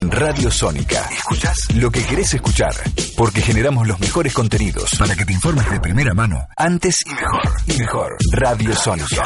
[0.00, 1.08] Radio Sónica.
[1.10, 1.56] ¿Escuchas?
[1.74, 2.74] Lo que querés escuchar.
[3.16, 7.40] Porque generamos los mejores contenidos para que te informes de primera mano, antes y mejor.
[7.66, 8.16] Y mejor.
[8.32, 9.22] Radio Sónica.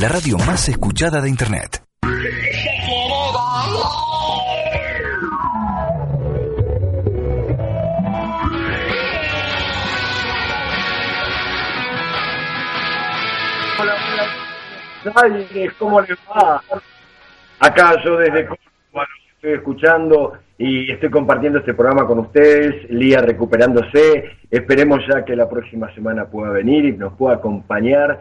[0.00, 1.82] La radio más escuchada de Internet.
[13.78, 13.94] Hola,
[15.04, 15.70] hola.
[15.78, 16.62] ¿cómo le va?
[17.60, 18.48] Acá yo desde
[19.38, 25.48] estoy escuchando y estoy compartiendo este programa con ustedes, Lía recuperándose, esperemos ya que la
[25.48, 28.20] próxima semana pueda venir y nos pueda acompañar.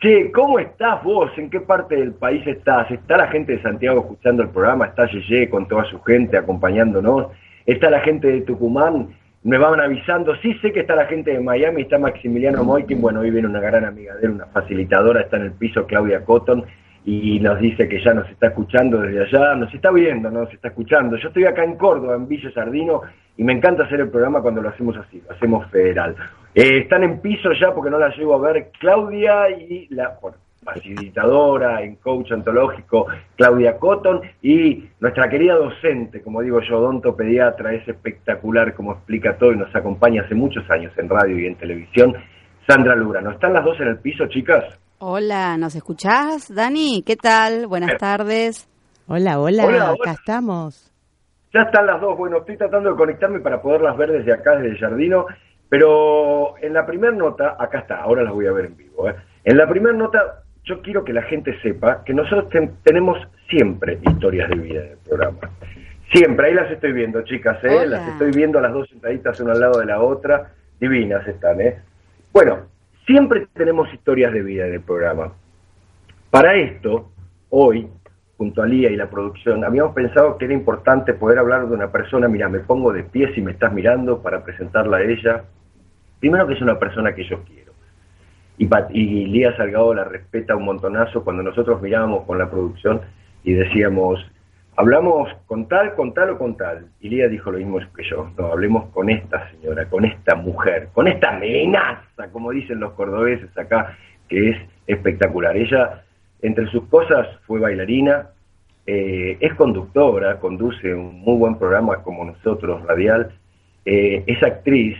[0.00, 1.30] Che, ¿cómo estás vos?
[1.38, 2.90] ¿En qué parte del país estás?
[2.90, 4.86] ¿Está la gente de Santiago escuchando el programa?
[4.86, 7.28] ¿Está Yeye con toda su gente acompañándonos?
[7.64, 9.08] ¿Está la gente de Tucumán?
[9.42, 13.20] Me van avisando, sí sé que está la gente de Miami, está Maximiliano Moikin, bueno,
[13.20, 16.66] hoy viene una gran amiga de él, una facilitadora, está en el piso Claudia Cotton,
[17.04, 20.68] y nos dice que ya nos está escuchando desde allá, nos está viendo, nos está
[20.68, 21.16] escuchando.
[21.16, 23.02] Yo estoy acá en Córdoba, en Villa Sardino,
[23.36, 26.14] y me encanta hacer el programa cuando lo hacemos así, lo hacemos federal.
[26.54, 30.18] Eh, están en piso ya porque no la llego a ver Claudia y la
[30.62, 33.06] facilitadora en coach ontológico
[33.36, 39.52] Claudia Cotton y nuestra querida docente, como digo yo, odontopediatra, es espectacular como explica todo
[39.52, 42.14] y nos acompaña hace muchos años en radio y en televisión,
[42.68, 44.64] Sandra ¿no ¿Están las dos en el piso, chicas?
[45.02, 47.02] Hola, ¿nos escuchás, Dani?
[47.06, 47.66] ¿Qué tal?
[47.66, 48.68] Buenas tardes.
[49.06, 50.92] Hola, hola, acá estamos.
[51.54, 52.18] Ya están las dos.
[52.18, 55.24] Bueno, estoy tratando de conectarme para poderlas ver desde acá, desde el Jardino,
[55.70, 59.08] pero en la primera nota, acá está, ahora las voy a ver en vivo.
[59.08, 59.14] ¿eh?
[59.42, 62.52] En la primera nota, yo quiero que la gente sepa que nosotros
[62.82, 63.16] tenemos
[63.48, 65.50] siempre historias de vida en el programa.
[66.12, 67.86] Siempre, ahí las estoy viendo, chicas, ¿eh?
[67.86, 70.52] Las estoy viendo las dos sentaditas una al lado de la otra.
[70.78, 71.78] Divinas están, ¿eh?
[72.34, 72.66] Bueno,
[73.10, 75.32] Siempre tenemos historias de vida en el programa.
[76.30, 77.10] Para esto,
[77.48, 77.88] hoy,
[78.36, 81.90] junto a Lía y la producción, habíamos pensado que era importante poder hablar de una
[81.90, 85.42] persona, mira, me pongo de pie si me estás mirando para presentarla a ella.
[86.20, 87.72] Primero que es una persona que yo quiero.
[88.58, 93.00] Y, y Lía Salgado la respeta un montonazo cuando nosotros mirábamos con la producción
[93.42, 94.24] y decíamos,
[94.80, 96.86] hablamos con tal, con tal o con tal.
[97.00, 98.30] Y Lía dijo lo mismo que yo.
[98.38, 103.56] No, hablemos con esta señora, con esta mujer, con esta amenaza, como dicen los cordobeses
[103.58, 103.96] acá,
[104.28, 105.54] que es espectacular.
[105.56, 106.02] Ella,
[106.40, 108.30] entre sus cosas, fue bailarina,
[108.86, 113.32] eh, es conductora, conduce un muy buen programa como nosotros, radial,
[113.84, 114.96] eh, es actriz,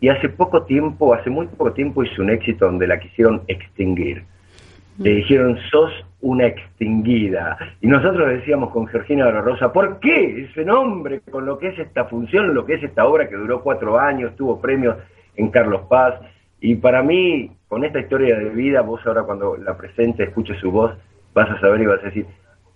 [0.00, 4.24] y hace poco tiempo, hace muy poco tiempo hizo un éxito donde la quisieron extinguir.
[4.98, 7.56] Le dijeron, sos una extinguida.
[7.80, 11.68] Y nosotros decíamos con Georgina de la Rosa, ¿por qué ese nombre con lo que
[11.68, 14.96] es esta función, lo que es esta obra que duró cuatro años, tuvo premios
[15.36, 16.14] en Carlos Paz?
[16.60, 20.72] Y para mí, con esta historia de vida, vos ahora cuando la presente, escuches su
[20.72, 20.92] voz,
[21.32, 22.26] vas a saber y vas a decir,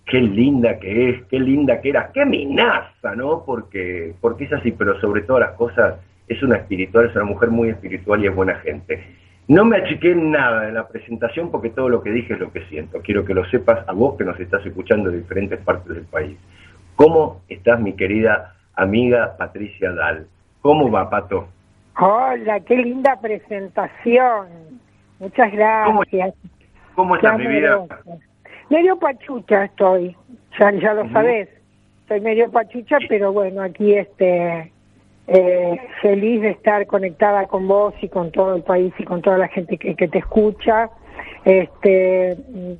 [0.05, 3.43] qué linda que es, qué linda que era, qué minaza, ¿no?
[3.45, 5.95] Porque, porque es así, pero sobre todas las cosas
[6.27, 9.03] es una espiritual, es una mujer muy espiritual y es buena gente.
[9.47, 12.65] No me achiqué nada en la presentación porque todo lo que dije es lo que
[12.67, 13.01] siento.
[13.01, 16.37] Quiero que lo sepas a vos que nos estás escuchando de diferentes partes del país.
[16.95, 20.27] ¿Cómo estás, mi querida amiga Patricia Dal?
[20.61, 21.49] ¿Cómo va, Pato?
[21.99, 24.47] Hola, qué linda presentación.
[25.19, 26.33] Muchas gracias.
[26.95, 27.85] ¿Cómo, estás, mi vida?
[28.69, 30.15] Medio pachucha estoy,
[30.59, 31.49] ya, ya lo sabés.
[32.01, 34.71] Estoy medio pachucha, pero bueno, aquí este
[35.27, 39.37] eh, feliz de estar conectada con vos y con todo el país y con toda
[39.37, 40.89] la gente que, te escucha.
[41.45, 42.37] Este,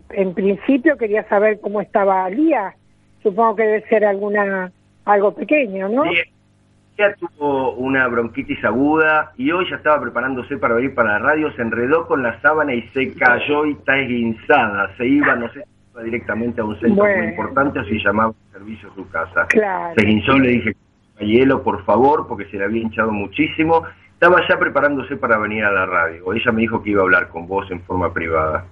[0.09, 2.75] en principio quería saber cómo estaba Lía.
[3.21, 4.71] Supongo que debe ser alguna
[5.05, 6.03] algo pequeño, ¿no?
[6.05, 11.51] Ella tuvo una bronquitis aguda y hoy ya estaba preparándose para venir para la radio,
[11.53, 14.95] se enredó con la sábana y se cayó y está esguinzada.
[14.97, 15.63] Se iba, no sé,
[16.03, 19.47] directamente a un centro muy importante o si llamaba servicio a su casa.
[19.47, 19.95] Claro.
[19.95, 20.75] Se guinzó, le dije
[21.19, 23.83] hielo, por favor, porque se le había hinchado muchísimo.
[24.13, 26.33] Estaba ya preparándose para venir a la radio.
[26.33, 28.65] Ella me dijo que iba a hablar con vos en forma privada.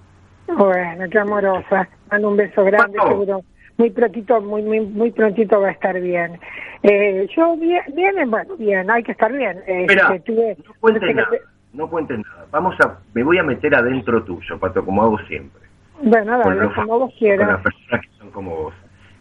[0.48, 1.88] Bueno, qué amorosa.
[2.10, 3.42] Mando un beso grande, seguro.
[3.78, 6.38] Muy prontito, muy, muy, muy prontito va a estar bien.
[6.82, 9.58] Eh, yo bien, bien, bueno, bien, hay que estar bien.
[9.66, 11.30] Espera, este, no cuentes nada,
[11.72, 12.46] no cuentes nada.
[12.50, 15.62] Vamos a, me voy a meter adentro tuyo, Pato, como hago siempre.
[16.02, 17.46] Bueno, dale, como vos quieras.
[17.46, 18.74] Con las personas que son como vos.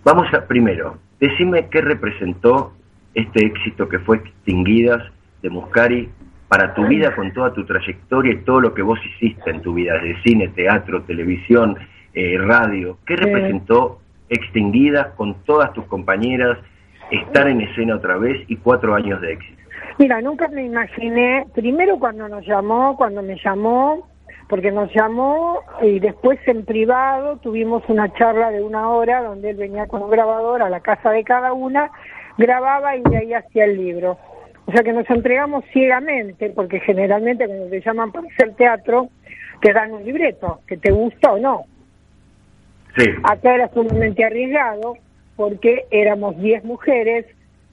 [0.04, 2.74] Vamos a, primero, decime qué representó
[3.14, 5.04] este éxito que fue Extinguidas
[5.42, 6.10] de Muscari
[6.48, 9.74] para tu vida con toda tu trayectoria y todo lo que vos hiciste en tu
[9.74, 11.78] vida, de cine, teatro, televisión,
[12.14, 12.98] eh, radio.
[13.06, 14.00] ¿Qué representó
[14.30, 16.58] Extinguidas con todas tus compañeras,
[17.10, 19.62] estar en escena otra vez y cuatro años de éxito?
[19.98, 24.08] Mira, nunca me imaginé, primero cuando nos llamó, cuando me llamó,
[24.48, 29.56] porque nos llamó y después en privado tuvimos una charla de una hora donde él
[29.56, 31.90] venía con un grabador a la casa de cada una,
[32.38, 34.18] grababa y de ahí hacía el libro.
[34.66, 39.10] O sea que nos entregamos ciegamente, porque generalmente cuando te llaman para hacer teatro,
[39.62, 41.66] te dan un libreto, que te gusta o no.
[42.96, 43.06] Sí.
[43.24, 44.98] Acá era sumamente arriesgado,
[45.36, 47.26] porque éramos 10 mujeres,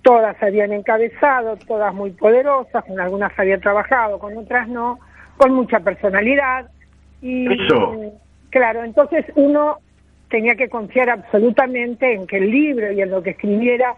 [0.02, 4.98] todas habían encabezado, todas muy poderosas, con algunas había trabajado, con otras no,
[5.36, 6.70] con mucha personalidad.
[7.20, 8.12] Y Eso.
[8.50, 9.78] claro, entonces uno
[10.30, 13.96] tenía que confiar absolutamente en que el libro y en lo que escribiera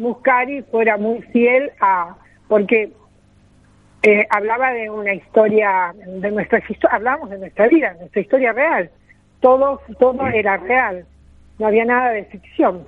[0.00, 2.16] Muscari fuera muy fiel a,
[2.48, 2.90] porque
[4.02, 8.90] eh, hablaba de una historia, de historias, hablábamos de nuestra vida, nuestra historia real.
[9.40, 11.04] Todo, todo era real,
[11.58, 12.84] no había nada de ficción.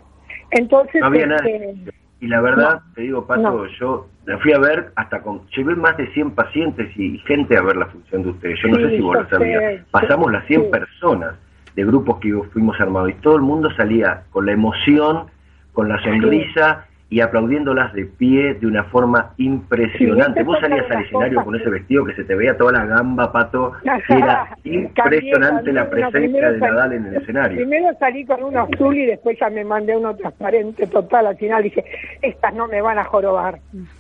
[0.50, 1.46] Entonces, No había nada.
[1.46, 2.94] este, Y la verdad, No.
[2.94, 3.66] te digo, Pato, No.
[3.78, 5.46] yo la fui a ver hasta con...
[5.48, 8.58] Llevé más de 100 pacientes y gente a ver la función de ustedes.
[8.62, 9.82] Yo no Sí, sé si vos lo sabías.
[9.90, 10.68] Pasamos las 100 sí.
[10.70, 11.34] personas
[11.74, 15.26] de grupos que fuimos armados y todo el mundo salía con la emoción,
[15.72, 20.40] con la sonrisa y aplaudiéndolas de pie de una forma impresionante.
[20.40, 22.72] Sí, Vos salías al escenario cosas con ese que- vestido que se te veía toda
[22.72, 23.72] la gamba, Pato.
[23.84, 27.56] y Era impresionante la presencia de salí- Nadal en el escenario.
[27.58, 31.26] Primero salí con uno azul y después ya me mandé uno transparente total.
[31.26, 31.84] Al final dije,
[32.22, 33.58] estas no me van a jorobar.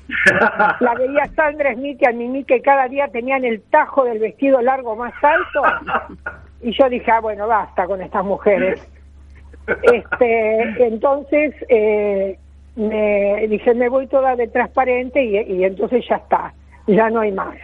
[0.80, 4.62] La veía Sandra Smith y a Mimi que cada día tenían el tajo del vestido
[4.62, 5.62] largo más alto.
[6.62, 8.80] Y yo dije, ah, bueno, basta con estas mujeres.
[9.82, 12.36] Este, entonces eh,
[12.76, 16.54] me dije, me voy toda de transparente y, y entonces ya está,
[16.86, 17.56] ya no hay más.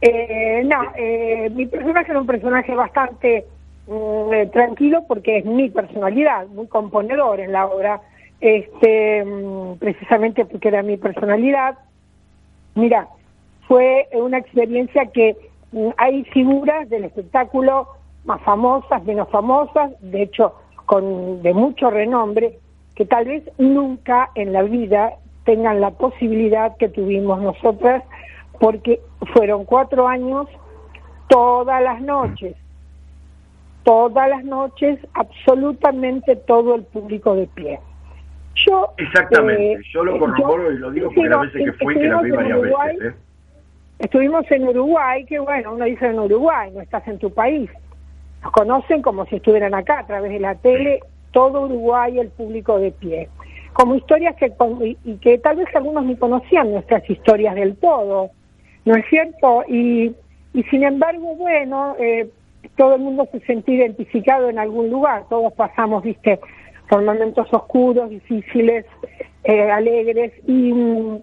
[0.00, 3.46] Eh, no, eh, mi personaje era un personaje bastante
[3.86, 8.00] mm, eh, tranquilo porque es mi personalidad, muy componedor en la obra,
[8.40, 11.78] este, mm, precisamente porque era mi personalidad.
[12.74, 13.06] Mira,
[13.68, 15.36] fue una experiencia que
[15.70, 17.86] mm, hay figuras del espectáculo
[18.24, 20.54] más famosas, menos famosas, de hecho
[20.86, 22.58] con de mucho renombre,
[22.94, 25.12] que tal vez nunca en la vida
[25.44, 28.02] tengan la posibilidad que tuvimos nosotras,
[28.60, 29.00] porque
[29.32, 30.46] fueron cuatro años
[31.28, 32.54] todas las noches,
[33.84, 37.80] todas las noches, absolutamente todo el público de pie.
[38.54, 41.72] Yo, Exactamente, eh, yo lo eh, corroboro yo- y lo digo porque las veces que
[41.84, 43.14] fui, que las vi varias Uruguay, veces.
[43.14, 43.16] ¿eh?
[43.98, 47.70] Estuvimos en Uruguay, que bueno, uno dice en Uruguay, no estás en tu país.
[48.42, 51.00] Nos conocen como si estuvieran acá a través de la tele,
[51.32, 53.28] todo Uruguay, el público de pie.
[53.72, 54.52] Como historias que,
[55.04, 58.30] y, que tal vez algunos ni conocían nuestras historias del todo,
[58.84, 59.64] ¿no es cierto?
[59.66, 60.14] Y,
[60.54, 62.28] y sin embargo, bueno, eh,
[62.76, 66.38] todo el mundo se sentía identificado en algún lugar, todos pasamos, viste,
[66.88, 68.84] por momentos oscuros, difíciles,
[69.44, 71.18] eh, alegres y mm,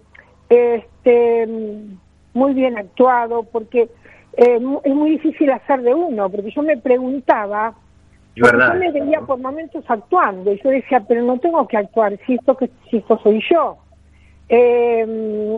[0.50, 1.98] este mm,
[2.34, 3.90] muy bien actuado porque
[4.38, 7.76] eh, es muy difícil hacer de uno porque yo me preguntaba.
[8.48, 12.36] Yo me veía por momentos actuando y yo decía pero no tengo que actuar si
[12.36, 13.78] esto que si esto soy yo
[14.52, 15.06] Eh,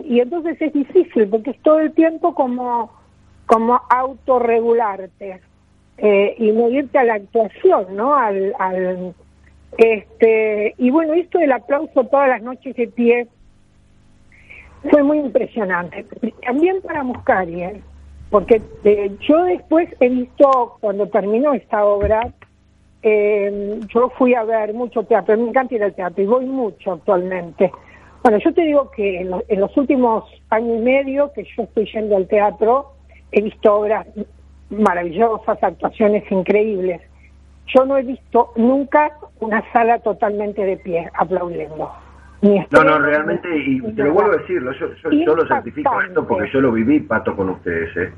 [0.04, 2.90] y entonces es difícil porque es todo el tiempo como
[3.46, 5.40] como autorregularte
[5.96, 9.14] eh, y no irte a la actuación no al, al
[9.78, 13.28] este y bueno esto del aplauso todas las noches de pie
[14.90, 16.04] fue muy impresionante.
[16.44, 17.82] También para Muscari, ¿eh?
[18.30, 22.32] porque eh, yo después he visto, cuando terminó esta obra,
[23.02, 26.92] eh, yo fui a ver mucho teatro, me encanta ir al teatro y voy mucho
[26.92, 27.70] actualmente.
[28.22, 31.64] Bueno, yo te digo que en, lo- en los últimos años y medio que yo
[31.64, 32.92] estoy yendo al teatro,
[33.32, 34.06] he visto obras
[34.70, 37.00] maravillosas, actuaciones increíbles.
[37.74, 41.90] Yo no he visto nunca una sala totalmente de pie aplaudiendo.
[42.70, 46.26] No, no, realmente, y te lo vuelvo a decirlo, yo, yo, yo lo certifico esto
[46.26, 48.12] porque yo lo viví, Pato, con ustedes, ¿eh?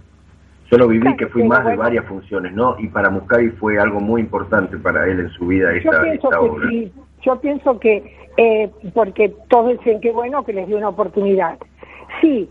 [0.71, 2.77] Yo lo viví, que fui más de varias funciones, ¿no?
[2.79, 6.29] Y para Muscari fue algo muy importante para él en su vida Yo esta, pienso
[6.29, 6.69] esta que obra.
[6.69, 6.93] sí,
[7.23, 11.59] yo pienso que, eh, porque todos dicen que bueno que les dio una oportunidad.
[12.21, 12.49] Sí,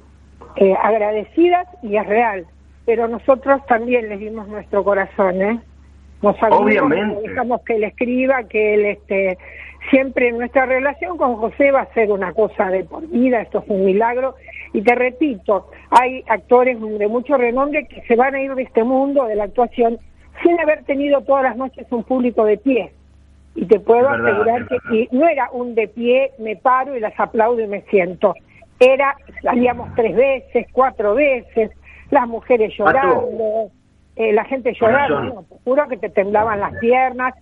[0.58, 2.46] eh, agradecidas y es real,
[2.86, 5.60] pero nosotros también les dimos nuestro corazón, ¿eh?
[6.22, 7.28] Nos Obviamente.
[7.28, 9.38] dejamos que él escriba, que él este,
[9.90, 13.66] siempre nuestra relación con José va a ser una cosa de por vida, esto es
[13.68, 14.36] un milagro.
[14.74, 18.84] Y te repito, hay actores de mucho renombre que se van a ir de este
[18.84, 20.00] mundo, de la actuación,
[20.42, 22.92] sin haber tenido todas las noches un público de pie.
[23.56, 27.62] Y te puedo asegurar que no era un de pie, me paro y las aplaudo
[27.62, 28.34] y me siento.
[28.80, 31.70] Era, salíamos tres veces, cuatro veces,
[32.10, 33.70] las mujeres llorando,
[34.16, 37.36] eh, la gente llorando, te juro que te temblaban las piernas,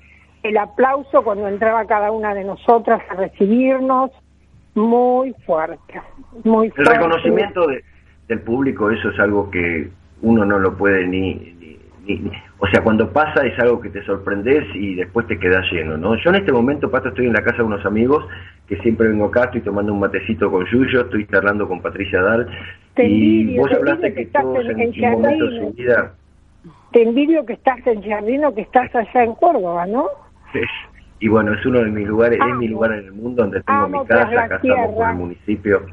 [0.44, 4.12] el aplauso cuando entraba cada una de nosotras a recibirnos,
[4.76, 6.02] muy fuerte,
[6.44, 6.92] muy fuerte.
[6.92, 7.68] El reconocimiento
[8.28, 9.90] del público, eso es algo que
[10.22, 11.56] uno no lo puede ni,
[12.60, 16.16] o sea, cuando pasa es algo que te sorprendes y después te quedas lleno, ¿no?
[16.16, 18.26] Yo en este momento, Pato, estoy en la casa de unos amigos
[18.68, 22.48] que siempre vengo acá, estoy tomando un matecito con Yuyo, estoy charlando con Patricia Dal
[22.98, 26.14] y vos hablaste que, todos en, en momento de su vida...
[26.92, 30.08] Te envidio que estás en Jardino, que estás allá en Córdoba, ¿no?
[31.20, 33.88] Y bueno, es uno de mis lugares, es mi lugar en el mundo donde tengo
[33.88, 35.86] mi casa, acá estamos con el municipio.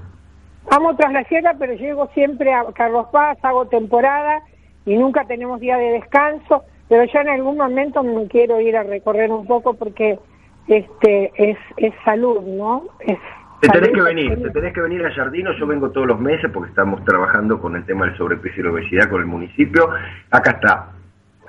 [0.71, 4.41] Amo tras la sierra, pero llego siempre a Carlos Paz, hago temporada
[4.85, 8.83] y nunca tenemos día de descanso, pero yo en algún momento me quiero ir a
[8.83, 10.19] recorrer un poco porque
[10.67, 12.85] este es, es salud, ¿no?
[13.01, 13.19] Es
[13.61, 16.49] te tenés que venir, te tenés que venir a Jardino, yo vengo todos los meses
[16.53, 19.89] porque estamos trabajando con el tema del sobrepeso y la obesidad con el municipio.
[20.31, 20.91] Acá está,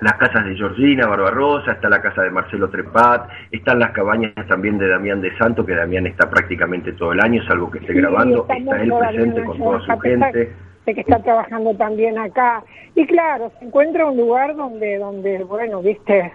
[0.00, 4.78] las casas de Georgina Barbarosa, está la casa de Marcelo Trepat, están las cabañas también
[4.78, 8.46] de Damián de Santo, que Damián está prácticamente todo el año, salvo que esté grabando,
[8.48, 10.52] está él presente con toda su gente.
[10.86, 12.64] que está trabajando también acá.
[12.94, 16.32] Y claro, se encuentra un lugar donde, donde bueno, viste,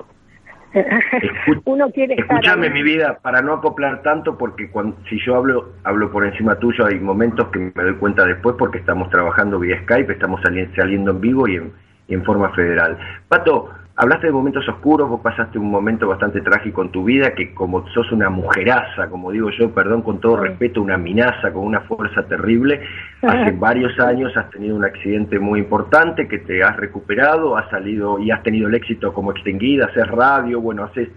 [1.66, 5.74] uno quiere estar Escúchame, mi vida, para no acoplar tanto, porque cuando, si yo hablo
[5.84, 9.82] hablo por encima tuyo, hay momentos que me doy cuenta después porque estamos trabajando vía
[9.84, 10.40] Skype, estamos
[10.76, 11.74] saliendo en vivo y en,
[12.08, 12.98] y en forma federal.
[13.28, 17.54] Pato, hablaste de momentos oscuros, vos pasaste un momento bastante trágico en tu vida, que
[17.54, 21.82] como sos una mujeraza, como digo yo, perdón, con todo respeto, una minaza con una
[21.82, 22.82] fuerza terrible,
[23.22, 28.20] hace varios años has tenido un accidente muy importante que te has recuperado, has salido
[28.20, 31.10] y has tenido el éxito como extinguida, haces radio, bueno, haces,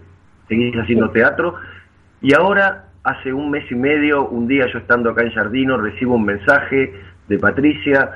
[0.47, 1.55] seguís haciendo teatro,
[2.21, 6.15] y ahora, hace un mes y medio, un día yo estando acá en Jardino, recibo
[6.15, 6.93] un mensaje
[7.29, 8.11] de Patricia,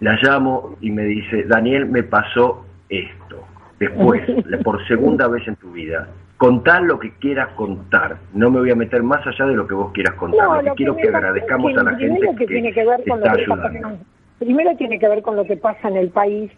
[0.00, 3.44] la llamo y me dice, Daniel, me pasó esto.
[3.78, 4.22] Después,
[4.64, 6.08] por segunda vez en tu vida.
[6.36, 8.16] Contar lo que quieras contar.
[8.32, 10.64] No me voy a meter más allá de lo que vos quieras contar.
[10.64, 13.44] lo que quiero que agradezcamos a la gente que, tiene que ver con lo que
[13.46, 13.98] pasa,
[14.38, 16.50] Primero tiene que ver con lo que pasa en el país,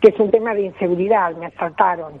[0.00, 1.34] que es un tema de inseguridad.
[1.36, 2.20] Me asaltaron.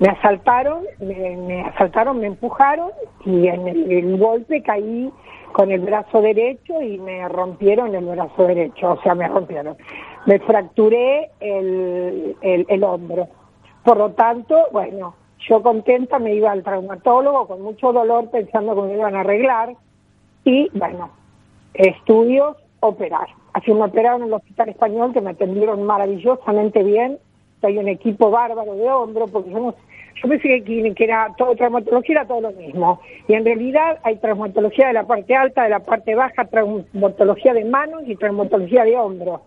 [0.00, 2.90] Me asaltaron, me, asaltaron, me empujaron
[3.24, 5.10] y en el golpe caí
[5.54, 9.76] con el brazo derecho y me rompieron el brazo derecho, o sea, me rompieron.
[10.26, 13.28] Me fracturé el, el, hombro.
[13.84, 15.14] Por lo tanto, bueno,
[15.48, 19.74] yo contenta me iba al traumatólogo con mucho dolor pensando que me iban a arreglar
[20.44, 21.10] y, bueno,
[21.74, 23.28] estudios, operar.
[23.52, 27.18] Así me operaron en el Hospital Español que me atendieron maravillosamente bien.
[27.66, 29.74] Hay un equipo bárbaro de hombro porque somos
[30.22, 33.00] yo pensé que, que era todo traumatología era todo lo mismo.
[33.28, 37.64] Y en realidad hay traumatología de la parte alta, de la parte baja, traumatología de
[37.64, 39.42] manos y traumatología de hombro.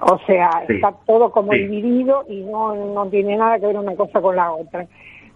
[0.00, 4.20] O sea, está todo como dividido y no, no tiene nada que ver una cosa
[4.20, 4.86] con la otra.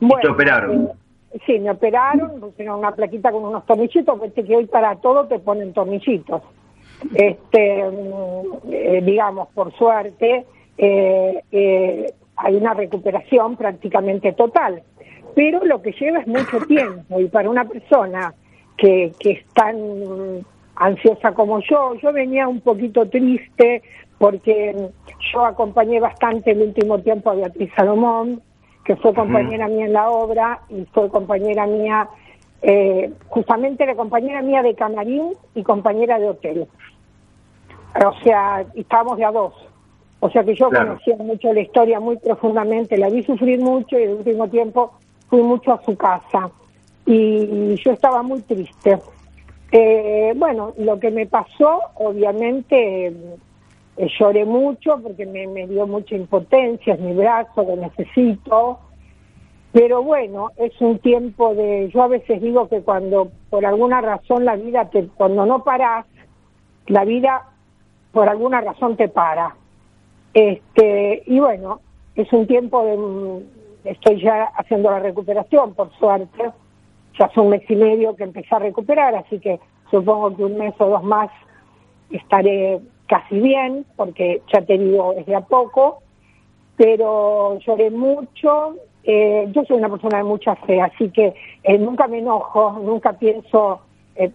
[0.01, 0.91] Bueno, ¿Te operaron?
[1.33, 5.27] Eh, sí, me operaron, pusieron una plaquita con unos tornillitos, viste que hoy para todo
[5.27, 6.43] te ponen tornillitos.
[7.15, 10.45] Este, mm, eh, digamos, por suerte,
[10.79, 14.83] eh, eh, hay una recuperación prácticamente total.
[15.35, 18.35] Pero lo que lleva es mucho tiempo y para una persona
[18.77, 19.77] que, que es tan
[20.77, 23.83] ansiosa como yo, yo venía un poquito triste
[24.19, 24.91] porque
[25.33, 28.41] yo acompañé bastante el último tiempo a Beatriz Salomón,
[28.85, 32.09] que fue compañera mía en la obra y fue compañera mía,
[32.63, 36.67] eh, justamente la compañera mía de camarín y compañera de hotel.
[37.95, 39.55] O sea, estábamos de a dos.
[40.21, 44.05] O sea que yo conocía mucho la historia muy profundamente, la vi sufrir mucho y
[44.05, 44.95] el último tiempo
[45.29, 46.51] fui mucho a su casa.
[47.05, 48.99] Y yo estaba muy triste.
[49.71, 53.07] Eh, bueno, lo que me pasó, obviamente
[53.97, 58.79] eh, lloré mucho porque me, me dio mucha impotencia, es mi brazo, lo necesito,
[59.73, 64.45] pero bueno, es un tiempo de, yo a veces digo que cuando por alguna razón
[64.45, 66.07] la vida te, cuando no paras,
[66.87, 67.43] la vida
[68.13, 69.55] por alguna razón te para
[70.37, 71.81] este, y bueno,
[72.15, 76.51] es un tiempo de, estoy ya haciendo la recuperación, por suerte,
[77.19, 79.59] ya hace un mes y medio que empecé a recuperar, así que
[79.91, 81.31] supongo que un mes o dos más
[82.11, 86.03] estaré casi bien, porque ya te digo, es de a poco,
[86.77, 88.75] pero lloré mucho,
[89.05, 93.15] eh, yo soy una persona de mucha fe, así que eh, nunca me enojo, nunca
[93.15, 93.81] pienso
[94.17, 94.31] eh,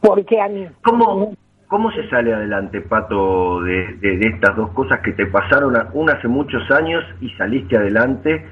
[0.00, 0.66] por qué a mí.
[0.82, 1.34] ¿Cómo,
[1.70, 6.68] ¿Cómo se sale adelante, Pato, de, estas dos cosas que te pasaron una hace muchos
[6.70, 8.44] años y saliste adelante?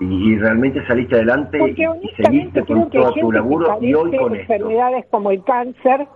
[0.00, 5.30] y, realmente saliste adelante y, seguiste con todo tu laburo y hoy con enfermedades como
[5.30, 6.06] el cáncer,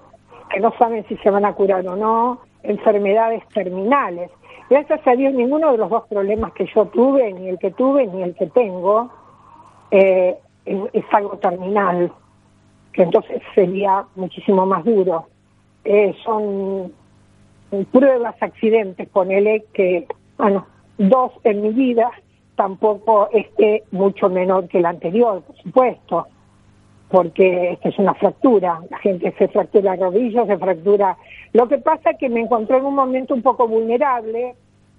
[0.48, 4.30] que no saben si se van a curar o no, enfermedades terminales.
[4.70, 8.06] Gracias a Dios ninguno de los dos problemas que yo tuve, ni el que tuve
[8.06, 9.10] ni el que tengo,
[9.90, 10.34] eh,
[10.64, 12.10] es, algo terminal,
[12.92, 15.26] que entonces sería muchísimo más duro.
[15.84, 16.92] Eh, son
[17.92, 20.06] pruebas, accidentes, ponele que,
[20.38, 20.66] bueno,
[20.98, 22.10] dos en mi vida,
[22.56, 26.26] tampoco esté mucho menor que el anterior, por supuesto,
[27.08, 31.16] porque esta es una fractura, la gente se fractura rodillas, se fractura...
[31.52, 34.54] Lo que pasa es que me encontré en un momento un poco vulnerable,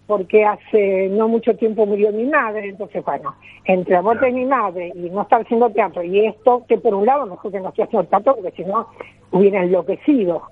[0.08, 4.46] porque hace no mucho tiempo murió mi madre, entonces bueno, entre la muerte de mi
[4.46, 7.70] madre y no estar haciendo teatro y esto, que por un lado mejor que no
[7.70, 8.88] estoy haciendo teatro, porque si no
[9.32, 10.44] hubiera enloquecido.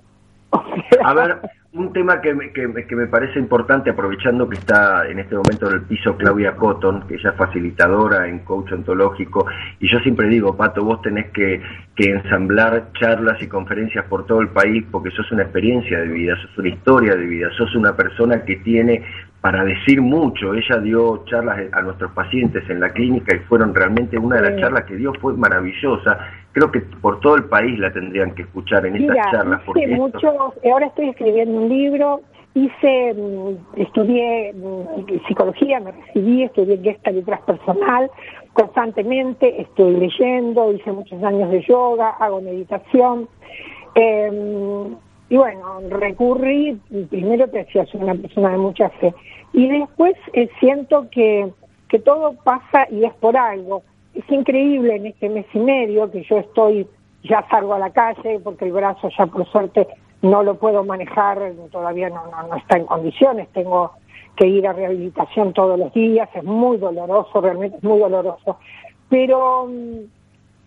[1.04, 1.38] A ver,
[1.74, 5.74] un tema que me, que, me parece importante, aprovechando que está en este momento en
[5.74, 9.46] el piso Claudia Cotton, que ella es facilitadora en coach ontológico,
[9.80, 11.60] y yo siempre digo, Pato, vos tenés que,
[11.96, 16.36] que ensamblar charlas y conferencias por todo el país porque sos una experiencia de vida,
[16.42, 19.02] sos una historia de vida, sos una persona que tiene
[19.40, 20.54] para decir mucho.
[20.54, 24.60] Ella dio charlas a nuestros pacientes en la clínica y fueron realmente una de las
[24.60, 26.18] charlas que dio fue maravillosa.
[26.54, 29.60] Creo que por todo el país la tendrían que escuchar en estas charlas.
[29.66, 32.20] Porque mucho, ahora estoy escribiendo un libro,
[32.54, 38.08] hice, mm, estudié mm, psicología, me recibí, estudié Gestalt y transpersonal,
[38.52, 43.28] constantemente estoy leyendo, hice muchos años de yoga, hago meditación.
[43.96, 44.94] Eh,
[45.30, 46.80] y bueno, recurrí,
[47.10, 49.12] primero te decía, soy una persona de mucha fe,
[49.52, 51.50] y después eh, siento que,
[51.88, 53.82] que todo pasa y es por algo.
[54.14, 56.86] Es increíble en este mes y medio que yo estoy,
[57.22, 59.88] ya salgo a la calle porque el brazo ya por suerte
[60.22, 61.38] no lo puedo manejar,
[61.70, 63.92] todavía no, no, no está en condiciones, tengo
[64.36, 68.58] que ir a rehabilitación todos los días, es muy doloroso, realmente es muy doloroso.
[69.08, 69.98] Pero mm,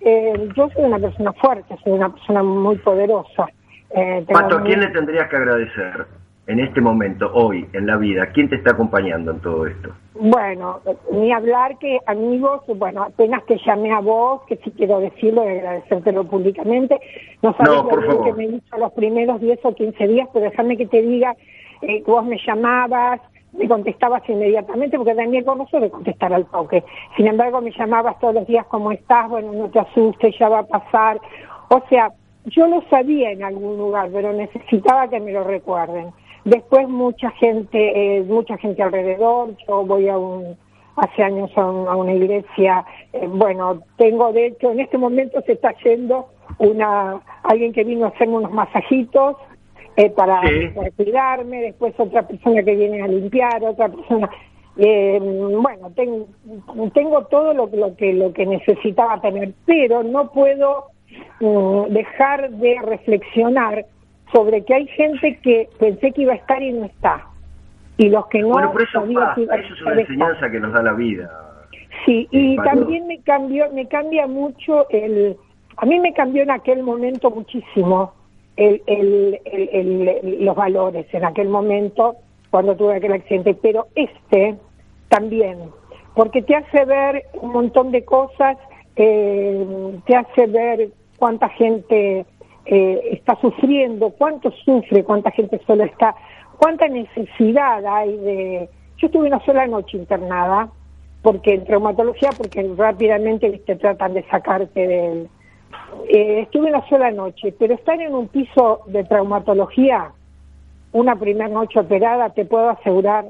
[0.01, 3.47] eh, yo soy una persona fuerte, soy una persona muy poderosa.
[3.89, 6.05] Eh, Pato, ¿a quién le tendrías que agradecer
[6.47, 8.27] en este momento, hoy, en la vida?
[8.33, 9.89] ¿Quién te está acompañando en todo esto?
[10.15, 10.79] Bueno,
[11.11, 15.57] ni hablar que amigos, bueno, apenas te llamé a vos, que si quiero decirlo y
[15.57, 16.99] agradecértelo públicamente.
[17.41, 20.87] No sabes lo que me hizo los primeros 10 o 15 días, pero déjame que
[20.87, 21.35] te diga
[21.81, 23.19] eh, que vos me llamabas,
[23.51, 26.85] me contestabas inmediatamente, porque Daniel vos no suele contestar al toque.
[27.17, 29.29] Sin embargo, me llamabas todos los días, ¿cómo estás?
[29.29, 31.19] Bueno, no te asustes, ya va a pasar.
[31.67, 32.09] O sea,
[32.45, 36.13] yo lo sabía en algún lugar, pero necesitaba que me lo recuerden.
[36.47, 37.77] Después mucha gente,
[38.17, 40.55] eh, mucha gente alrededor, yo voy a un,
[40.95, 45.75] hace años a, una iglesia, eh, bueno, tengo de hecho, en este momento se está
[45.83, 46.29] yendo
[46.59, 49.35] una, alguien que vino a hacerme unos masajitos,
[49.97, 50.39] eh, para,
[50.95, 54.29] cuidarme, después otra persona que viene a limpiar, otra persona,
[54.77, 56.27] bueno, tengo,
[56.93, 60.91] tengo todo lo, lo, que, lo que necesitaba tener, pero no puedo
[61.39, 63.85] Mm, dejar de reflexionar
[64.31, 67.25] sobre que hay gente que pensé que iba a estar y no está.
[67.97, 68.49] Y los que no...
[68.49, 71.31] Bueno, eso, eso es una enseñanza que nos da la vida.
[72.05, 75.35] Sí, y también me cambió, me cambia mucho el...
[75.77, 78.13] A mí me cambió en aquel momento muchísimo
[78.55, 82.15] el, el, el, los valores, en aquel momento
[82.49, 84.55] cuando tuve aquel accidente, pero este
[85.09, 85.59] también,
[86.15, 88.57] porque te hace ver un montón de cosas,
[88.95, 89.65] eh,
[90.05, 92.25] te hace ver cuánta gente
[92.69, 96.15] eh, está sufriendo, cuánto sufre, cuánta gente solo está,
[96.57, 98.69] cuánta necesidad hay de...
[98.97, 100.69] Yo estuve una sola noche internada,
[101.21, 105.29] porque en traumatología, porque rápidamente te tratan de sacarte del...
[106.09, 110.11] Eh, estuve una sola noche, pero estar en un piso de traumatología,
[110.91, 113.25] una primera noche operada, te puedo asegurar,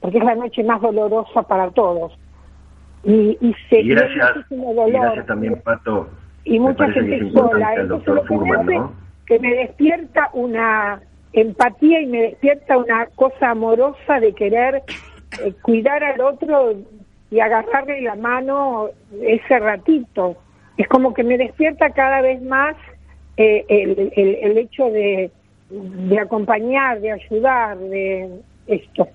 [0.00, 2.12] porque es la noche más dolorosa para todos.
[3.02, 6.08] Y, y, se y gracias, y gracias también, Pato,
[6.44, 7.74] y mucha gente sola.
[9.26, 11.00] que me despierta una
[11.32, 14.82] empatía y me despierta una cosa amorosa de querer
[15.42, 16.74] eh, cuidar al otro
[17.30, 18.88] y agarrarle la mano
[19.22, 20.36] ese ratito.
[20.76, 22.76] Es como que me despierta cada vez más
[23.36, 25.30] eh, el, el, el, hecho de,
[25.70, 28.28] de acompañar, de ayudar, de
[28.66, 29.08] esto.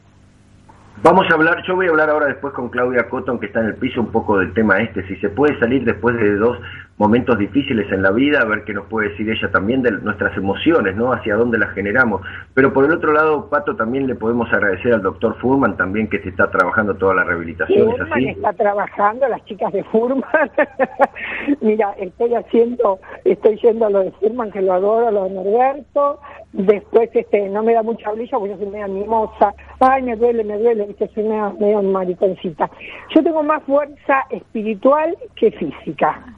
[1.02, 3.68] Vamos a hablar, yo voy a hablar ahora después con Claudia Cotton, que está en
[3.68, 6.58] el piso, un poco del tema este, si se puede salir después de dos
[7.00, 10.36] momentos difíciles en la vida, a ver qué nos puede decir ella también de nuestras
[10.36, 11.14] emociones, ¿no?
[11.14, 12.22] Hacia dónde las generamos.
[12.54, 16.20] Pero por el otro lado, Pato, también le podemos agradecer al doctor Furman también que
[16.20, 18.28] se está trabajando toda la rehabilitación, ¿es así?
[18.28, 20.24] está trabajando, las chicas de Furman.
[21.62, 26.20] Mira, estoy haciendo, estoy yendo a lo de Furman, que lo adoro, lo de Norberto,
[26.52, 29.54] después este no me da mucha brilla porque yo soy media mimosa.
[29.80, 32.70] Ay, me duele, me duele, que soy medio, medio mariconcita.
[33.16, 36.36] Yo tengo más fuerza espiritual que física.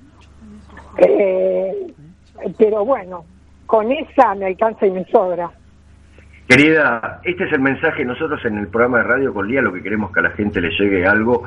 [0.97, 1.87] Eh,
[2.57, 3.25] pero bueno,
[3.65, 5.51] con esa me alcanza y me sobra.
[6.47, 8.03] Querida, este es el mensaje.
[8.03, 10.59] Nosotros en el programa de Radio con Lía lo que queremos que a la gente
[10.59, 11.43] le llegue algo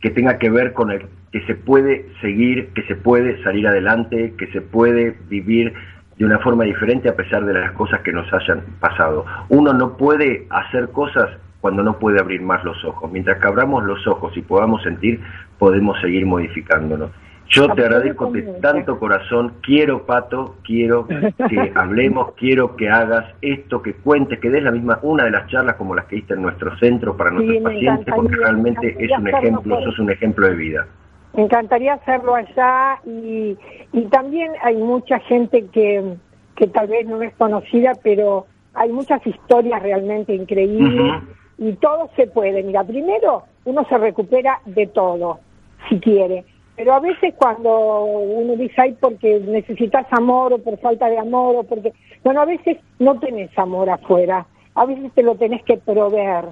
[0.00, 4.34] que tenga que ver con el que se puede seguir, que se puede salir adelante,
[4.38, 5.72] que se puede vivir
[6.16, 9.24] de una forma diferente a pesar de las cosas que nos hayan pasado.
[9.48, 11.30] Uno no puede hacer cosas
[11.60, 13.10] cuando no puede abrir más los ojos.
[13.10, 15.20] Mientras que abramos los ojos y podamos sentir,
[15.58, 17.10] podemos seguir modificándonos.
[17.50, 23.80] Yo te agradezco de tanto corazón, quiero Pato, quiero que hablemos, quiero que hagas esto,
[23.80, 26.42] que cuentes, que des la misma, una de las charlas como las que diste en
[26.42, 30.86] nuestro centro para nuestros pacientes, porque realmente es un ejemplo, sos un ejemplo de vida.
[31.34, 33.56] Me encantaría hacerlo allá y,
[33.92, 36.16] y también hay mucha gente que,
[36.54, 41.22] que tal vez no es conocida, pero hay muchas historias realmente increíbles
[41.56, 42.62] y todo se puede.
[42.62, 45.40] Mira, primero uno se recupera de todo,
[45.88, 46.44] si quiere
[46.78, 51.56] pero a veces cuando uno dice, ay, porque necesitas amor o por falta de amor
[51.56, 51.92] o porque...
[52.22, 56.44] Bueno, a veces no tenés amor afuera, a veces te lo tenés que proveer.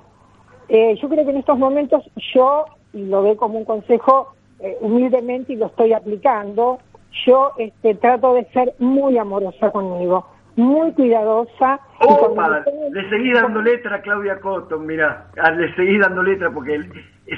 [0.69, 2.03] Eh, yo creo que en estos momentos
[2.35, 6.81] yo, y lo veo como un consejo eh, humildemente y lo estoy aplicando,
[7.25, 11.79] yo este, trato de ser muy amorosa conmigo, muy cuidadosa.
[12.01, 16.75] Opa, le seguí dando letra a Claudia Cotton, mira, ah, le seguí dando letra porque...
[16.75, 16.91] Él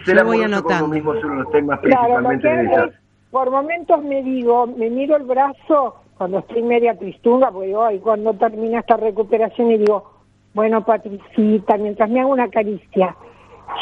[0.04, 0.88] se voy anotando.
[0.88, 2.92] mismo son los temas principalmente de
[3.30, 8.34] Por momentos me digo, me miro el brazo cuando estoy media tristunga, porque hoy cuando
[8.34, 10.10] termina esta recuperación y digo,
[10.52, 13.16] bueno Patricita, mientras me hago una caricia,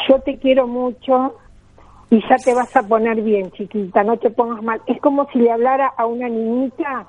[0.07, 1.35] yo te quiero mucho
[2.09, 4.81] y ya te vas a poner bien, chiquita, no te pongas mal.
[4.85, 7.07] Es como si le hablara a una niñita,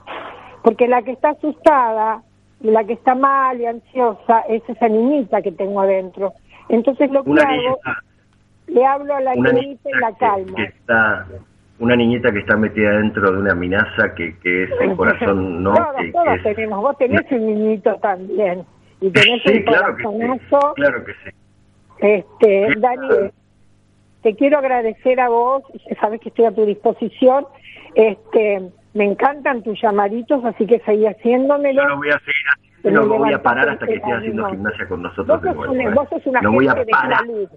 [0.63, 2.23] porque la que está asustada
[2.61, 6.33] y la que está mal y ansiosa es esa niñita que tengo adentro.
[6.69, 7.79] Entonces lo que hago
[8.69, 10.55] le hablo a la niñita y la calma.
[10.57, 11.27] Que, está,
[11.79, 15.75] una niñita que está metida dentro de una amenaza que, que es el corazón, ¿no?
[15.75, 16.81] Todos, tenemos.
[16.81, 18.65] Vos tenés un niñito también.
[19.01, 20.75] Y tenés un claro corazonazo.
[20.75, 21.31] Que claro que sí.
[22.01, 23.31] Este, Dani,
[24.23, 25.63] te quiero agradecer a vos.
[26.01, 27.47] Sabes que estoy a tu disposición.
[27.95, 28.63] Este,
[28.95, 31.83] me encantan tus llamaditos, así que seguí haciéndomelo.
[31.83, 34.89] Yo lo voy a seguir haciendo, no voy a parar hasta que estés haciendo gimnasia
[34.89, 35.43] con nosotros.
[35.43, 37.49] Vos sos, una, vos sos una no gente de salud.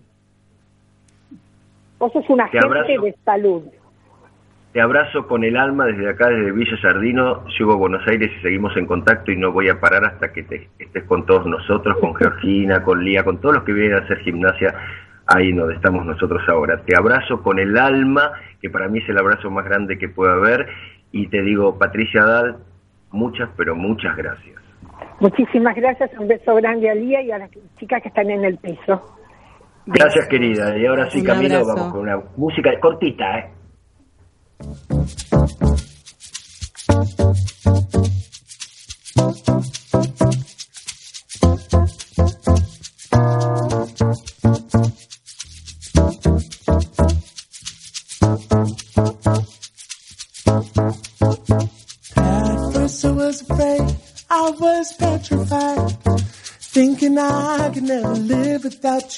[2.02, 3.62] Vos sos un agente de salud.
[4.74, 7.46] Te abrazo con el alma desde acá, desde Villa Sardino.
[7.46, 10.42] Llego a Buenos Aires y seguimos en contacto y no voy a parar hasta que
[10.42, 14.02] te, estés con todos nosotros, con Georgina, con Lía, con todos los que vienen a
[14.04, 14.74] hacer gimnasia
[15.28, 16.82] ahí donde estamos nosotros ahora.
[16.82, 20.34] Te abrazo con el alma, que para mí es el abrazo más grande que pueda
[20.34, 20.70] haber.
[21.12, 22.56] Y te digo, Patricia Dal,
[23.12, 24.60] muchas, pero muchas gracias.
[25.20, 28.58] Muchísimas gracias, un beso grande a Lía y a las chicas que están en el
[28.58, 29.21] piso.
[29.86, 30.78] Gracias, querida.
[30.78, 33.52] Y ahora sí, Camilo, vamos con una música cortita, ¿eh?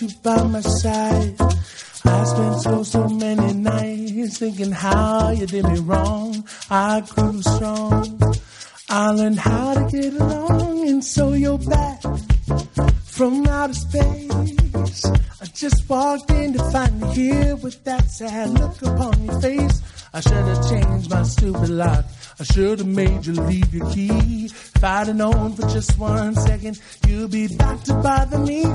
[0.01, 1.35] You by my side.
[2.05, 6.47] I spent so, so many nights thinking how you did me wrong.
[6.69, 8.33] I grew strong.
[8.89, 12.01] I learned how to get along, and so you're back
[13.03, 15.05] from outer space.
[15.41, 19.81] I just walked in to find you here with that sad look upon your face.
[20.13, 22.05] I should have changed my stupid lock.
[22.39, 24.45] I should have made you leave your key.
[24.45, 28.65] If I'd have known for just one second, you'd be back to bother me.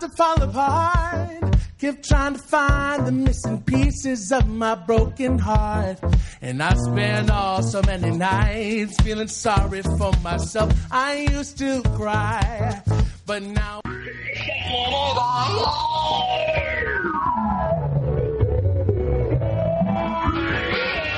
[0.00, 1.56] To fall apart.
[1.78, 5.98] Kept trying to find the missing pieces of my broken heart.
[6.42, 10.72] And I spent all so many nights feeling sorry for myself.
[10.90, 12.82] I used to cry,
[13.26, 13.80] but now.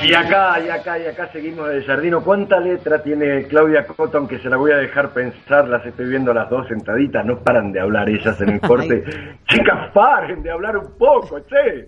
[0.03, 2.21] Y acá, y acá, y acá seguimos de Jardino.
[2.21, 5.67] ¿Cuánta letra tiene Claudia Cotton que se la voy a dejar pensar?
[5.69, 9.03] Las estoy viendo las dos sentaditas, no paran de hablar ellas en el corte.
[9.47, 11.87] Chicas, paren de hablar un poco, che.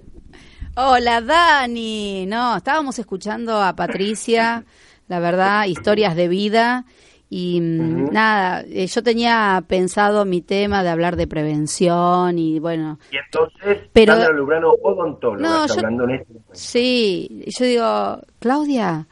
[0.78, 4.64] Hola Dani, no, estábamos escuchando a Patricia,
[5.08, 6.86] la verdad, historias de vida
[7.30, 13.00] y mm, nada, eh, yo tenía pensado mi tema de hablar de prevención y bueno.
[13.12, 16.34] Y entonces, Pero- Sandra Lubrano, odontóloga, No, está yo- hablando en este.
[16.54, 19.08] Sí, yo digo, Claudia,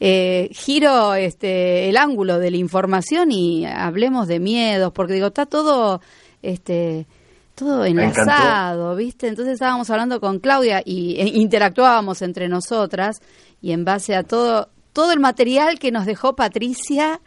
[0.00, 5.44] eh, giro este el ángulo de la información y hablemos de miedos, porque digo, está
[5.46, 6.00] todo
[6.42, 7.06] este
[7.54, 9.26] todo enlazado, ¿viste?
[9.26, 13.20] Entonces estábamos hablando con Claudia y e, interactuábamos entre nosotras
[13.60, 17.20] y en base a todo todo el material que nos dejó Patricia,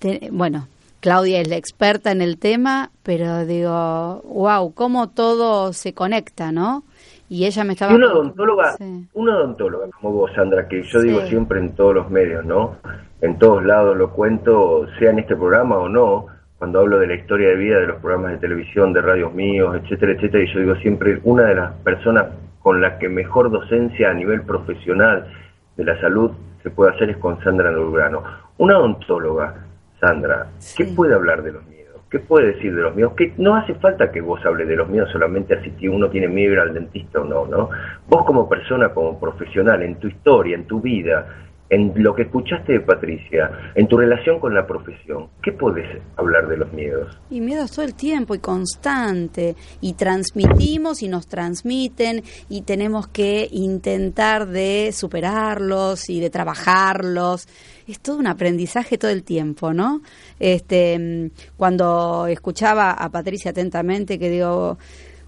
[0.00, 0.66] te- bueno,
[1.00, 6.82] Claudia es la experta en el tema, pero digo, wow, cómo todo se conecta, ¿no?
[7.28, 9.06] Y ella me estaba Y una odontóloga, Sí.
[9.14, 11.08] una odontóloga como vos, Sandra, que yo Sí.
[11.08, 12.76] digo siempre en todos los medios, ¿no?
[13.20, 16.26] En todos lados lo cuento, sea en este programa o no,
[16.58, 19.74] cuando hablo de la historia de vida de los programas de televisión, de radios míos,
[19.82, 22.26] etcétera, etcétera, y yo digo siempre, una de las personas
[22.62, 25.26] con la que mejor docencia a nivel profesional
[25.76, 26.32] de la salud
[26.62, 28.22] se puede hacer es con Sandra Nurgrano.
[28.58, 29.54] Una odontóloga,
[30.00, 30.94] Sandra, ¿qué Sí.
[30.94, 31.80] puede hablar de los miedos?
[32.10, 33.12] ¿Qué puede decir de los miedos?
[33.14, 36.26] Que no hace falta que vos hables de los miedos solamente así que uno tiene
[36.28, 37.70] miedo ir al dentista o no, ¿no?
[38.08, 41.26] Vos como persona, como profesional, en tu historia, en tu vida,
[41.70, 46.48] en lo que escuchaste de Patricia, en tu relación con la profesión, ¿qué podés hablar
[46.48, 47.16] de los miedos?
[47.30, 49.54] Y miedos todo el tiempo y constante.
[49.80, 57.46] Y transmitimos y nos transmiten y tenemos que intentar de superarlos y de trabajarlos.
[57.86, 60.02] Es todo un aprendizaje todo el tiempo, ¿no?
[60.40, 64.76] Este, mm, cuando escuchaba a Patricia atentamente que digo,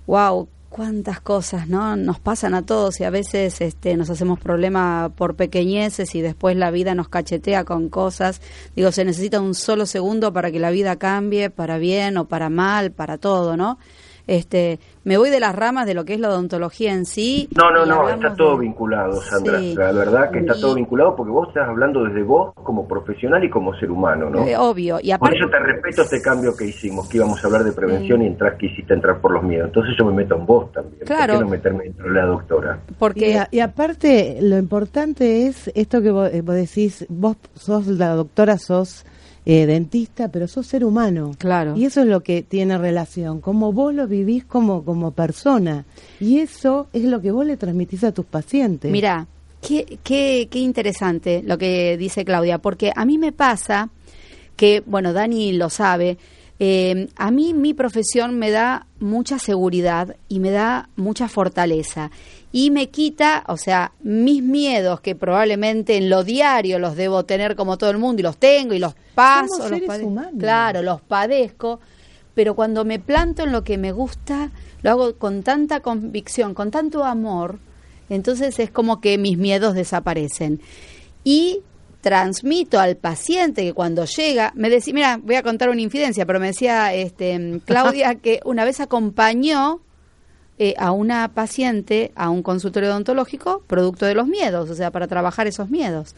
[0.07, 1.95] wow, cuántas cosas, ¿no?
[1.97, 6.57] Nos pasan a todos y a veces este, nos hacemos problema por pequeñeces y después
[6.57, 8.41] la vida nos cachetea con cosas.
[8.75, 12.49] Digo, se necesita un solo segundo para que la vida cambie, para bien o para
[12.49, 13.79] mal, para todo, ¿no?
[14.27, 17.49] Este, me voy de las ramas de lo que es la odontología en sí.
[17.57, 19.59] No, no, no, está todo de- vinculado, Sandra.
[19.59, 19.75] Sí.
[19.77, 23.43] La verdad que está Y- todo vinculado porque vos estás hablando desde vos como profesional
[23.45, 24.47] y como ser humano, ¿no?
[24.47, 24.99] Eh, obvio.
[25.03, 27.73] Y Por aparte, eso te respeto este cambio que hicimos, que íbamos a hablar de
[27.73, 29.67] prevención y entras, quisiste entrar por los miedos.
[29.67, 31.01] Entonces yo me meto en vos también.
[31.05, 31.35] Claro.
[31.35, 32.79] ¿Por qué no meterme dentro de la doctora?
[32.99, 37.37] porque Y, a- y aparte, lo importante es esto que vos, eh, vos decís, vos
[37.55, 39.05] sos la doctora, sos
[39.45, 41.33] eh, dentista, pero sos ser humano.
[41.39, 41.77] Claro.
[41.77, 45.85] Y eso es lo que tiene relación, como vos lo vivís como, como persona.
[46.21, 48.91] Y eso es lo que vos le transmitís a tus pacientes.
[48.91, 49.27] Mira,
[49.61, 53.91] qué, qué, qué interesante lo que dice Claudia, porque a mí me pasa
[54.57, 56.19] que, bueno, Dani lo sabe,
[56.65, 62.13] eh, a mí mi profesión me da mucha seguridad y me da mucha fortaleza
[62.53, 67.57] y me quita, o sea, mis miedos que probablemente en lo diario los debo tener
[67.57, 70.33] como todo el mundo y los tengo y los paso, Somos los seres humanos.
[70.39, 71.81] claro, los padezco,
[72.35, 74.51] pero cuando me planto en lo que me gusta,
[74.83, 77.59] lo hago con tanta convicción, con tanto amor,
[78.11, 80.61] entonces es como que mis miedos desaparecen.
[81.25, 81.61] Y
[82.03, 86.41] transmito al paciente que cuando llega, me decía, mira, voy a contar una infidencia, pero
[86.41, 89.81] me decía este, Claudia que una vez acompañó
[90.69, 95.07] eh, a una paciente a un consultorio odontológico producto de los miedos, o sea, para
[95.09, 96.15] trabajar esos miedos.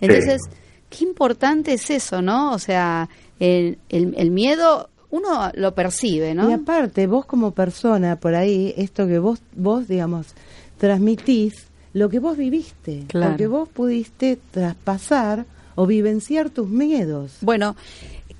[0.00, 0.40] Entonces,
[0.88, 2.52] qué importante es eso, ¿no?
[2.52, 6.48] O sea, el, el, el miedo uno lo percibe, ¿no?
[6.48, 10.26] Y aparte, vos como persona, por ahí, esto que vos, vos digamos,
[10.78, 13.32] transmitís, lo que vos viviste, Claro.
[13.32, 17.38] lo que vos pudiste traspasar o vivenciar tus miedos.
[17.40, 17.74] Bueno,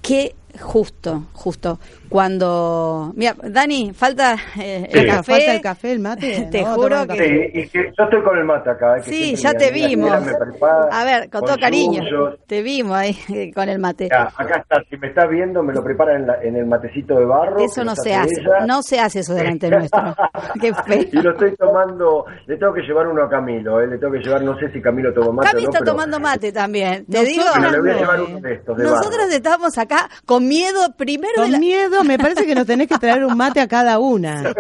[0.03, 3.13] que justo, justo, cuando...
[3.17, 4.99] Mira, Dani, falta eh, Sí.
[4.99, 5.33] el café.
[5.33, 6.49] Falta el café, el mate.
[6.51, 7.51] Te No, juro que-.
[7.53, 8.97] Sí, y que yo estoy con el mate acá.
[8.99, 10.11] eh, que Sí, ya te vimos.
[10.39, 12.03] Prepara A ver, con todo cariño.
[12.03, 12.39] suyos.
[12.47, 14.09] Te vimos ahí con el mate.
[14.11, 17.19] Ya, acá está, si me está viendo, me lo prepara en, la- en el matecito
[17.19, 17.59] de barro.
[17.61, 18.67] Eso no se hace ella.
[18.67, 20.15] no se hace eso delante nuestro.
[20.61, 21.05] Qué feo.
[21.13, 24.19] Y lo estoy tomando, le tengo que llevar uno a Camilo, eh, le tengo que
[24.21, 27.05] llevar, no sé si Camilo toma mate Cami o no, está pero- tomando mate también.
[27.07, 29.33] Te Nosotros digo, Bueno, le voy a no, llevar uno de estos de nosotros barro.
[29.33, 31.59] estamos acá con miedo primero de Con la...
[31.59, 34.43] miedo, me parece que nos tenés que traer un mate a cada una.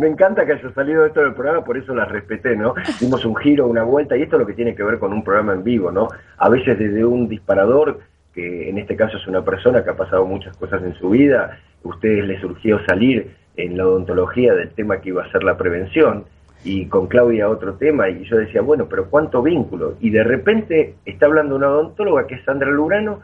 [0.00, 2.74] Me encanta que haya salido esto del programa, por eso las respeté, ¿no?
[2.98, 5.22] Dimos un giro, una vuelta, y esto es lo que tiene que ver con un
[5.22, 6.08] programa en vivo, ¿no?
[6.38, 8.00] A veces desde un disparador,
[8.34, 11.56] que en este caso es una persona que ha pasado muchas cosas en su vida,
[11.84, 16.24] ustedes les surgió salir en la odontología del tema que iba a ser la prevención
[16.64, 19.94] y con Claudia otro tema y yo decía, bueno, pero ¿cuánto vínculo?
[20.00, 23.20] Y de repente está hablando una odontóloga que es Sandra Lurano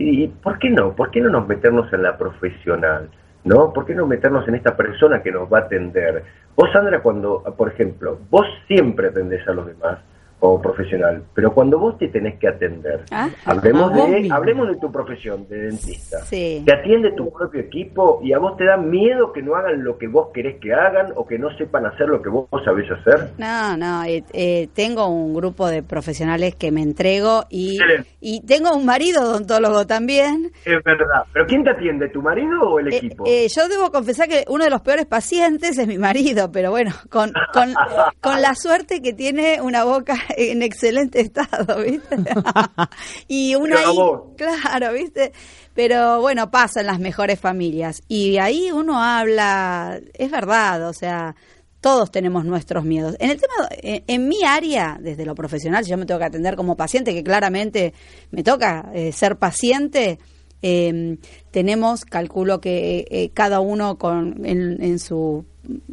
[0.00, 0.96] y ¿por qué no?
[0.96, 3.10] ¿Por qué no nos meternos en la profesional?
[3.44, 3.72] ¿No?
[3.72, 6.24] ¿Por qué no meternos en esta persona que nos va a atender?
[6.56, 9.98] Vos, Sandra, cuando, por ejemplo, vos siempre atendés a los demás,
[10.40, 14.68] como profesional, pero cuando vos te tenés que atender, Ah, hablemos, a vos de, hablemos
[14.68, 16.62] de tu profesión de dentista, Sí.
[16.64, 19.98] te atiende tu propio equipo y a vos te da miedo que no hagan lo
[19.98, 23.30] que vos querés que hagan o que no sepan hacer lo que vos sabés hacer.
[23.38, 27.78] No, no, eh, eh, tengo un grupo de profesionales que me entrego y,
[28.20, 30.50] y tengo un marido odontólogo también.
[30.64, 31.24] Es verdad.
[31.32, 33.24] ¿Pero quién te atiende, tu marido o el Eh, equipo?
[33.26, 36.92] eh, yo debo confesar que uno de los peores pacientes es mi marido, pero bueno,
[37.10, 37.74] con, con,
[38.20, 42.16] con la suerte que tiene una boca en excelente estado, ¿viste?
[43.28, 43.96] y una ahí,
[44.36, 45.32] claro, ¿viste?
[45.74, 48.02] Pero bueno, pasa en las mejores familias.
[48.08, 51.34] Y ahí uno habla, es verdad, o sea,
[51.80, 53.16] todos tenemos nuestros miedos.
[53.18, 56.26] En el tema, en, en mi área, desde lo profesional, si yo me tengo que
[56.26, 57.94] atender como paciente, que claramente
[58.30, 60.18] me toca eh, ser paciente,
[60.62, 61.16] eh,
[61.50, 65.44] tenemos, calculo que eh, cada uno con, en, en su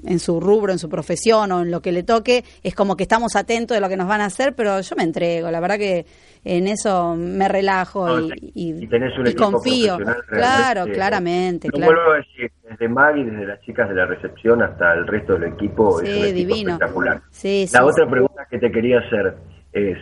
[0.06, 3.04] en su rubro, en su profesión o en lo que le toque, es como que
[3.04, 5.78] estamos atentos de lo que nos van a hacer, pero yo me entrego, la verdad
[5.78, 6.06] que
[6.46, 9.98] en eso me relajo No, y, y- y tenés un y equipo confío.
[9.98, 11.94] Claro, realmente, claramente, Lo claro.
[11.94, 15.52] vuelvo a decir, desde Maggie, desde las chicas de la recepción hasta el resto del
[15.54, 16.72] equipo, es Sí, un equipo divino.
[16.72, 17.22] espectacular.
[17.32, 19.36] Sí, la sí, otra pregunta que te quería hacer
[19.74, 19.98] es,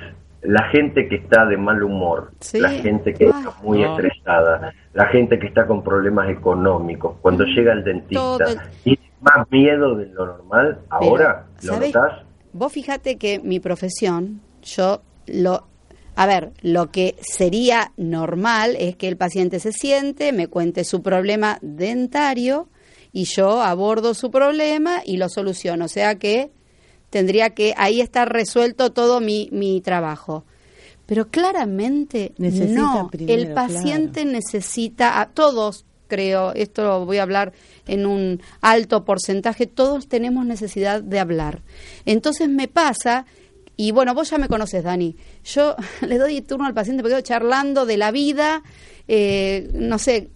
[0.47, 2.59] la gente que está de mal humor, Sí.
[2.59, 3.39] la gente que Ah.
[3.39, 3.91] está muy No.
[3.95, 9.11] estresada, la gente que está con problemas económicos, cuando llega el dentista, Mm, el- ¿tiene
[9.21, 11.45] más miedo de lo normal ahora?
[11.61, 12.21] Pero, ¿Lo notás?
[12.53, 15.67] Vos fíjate que mi profesión, yo lo...
[16.17, 21.01] A ver, lo que sería normal es que el paciente se siente, me cuente su
[21.03, 22.69] problema dentario
[23.11, 25.83] y yo abordo su problema y lo soluciono.
[25.85, 26.51] O sea que
[27.09, 30.45] tendría que ahí estar resuelto todo mi, mi trabajo.
[31.05, 37.23] Pero claramente Necesita no, primero, el paciente necesita, a todos creo, esto lo voy a
[37.23, 37.53] hablar
[37.87, 41.61] en un alto porcentaje, todos tenemos necesidad de hablar.
[42.05, 43.25] Entonces me pasa,
[43.77, 45.75] y bueno, vos ya me conoces, Dani, yo
[46.07, 48.63] le doy turno al paciente, me quedo charlando de la vida,
[49.07, 50.29] eh, no sé,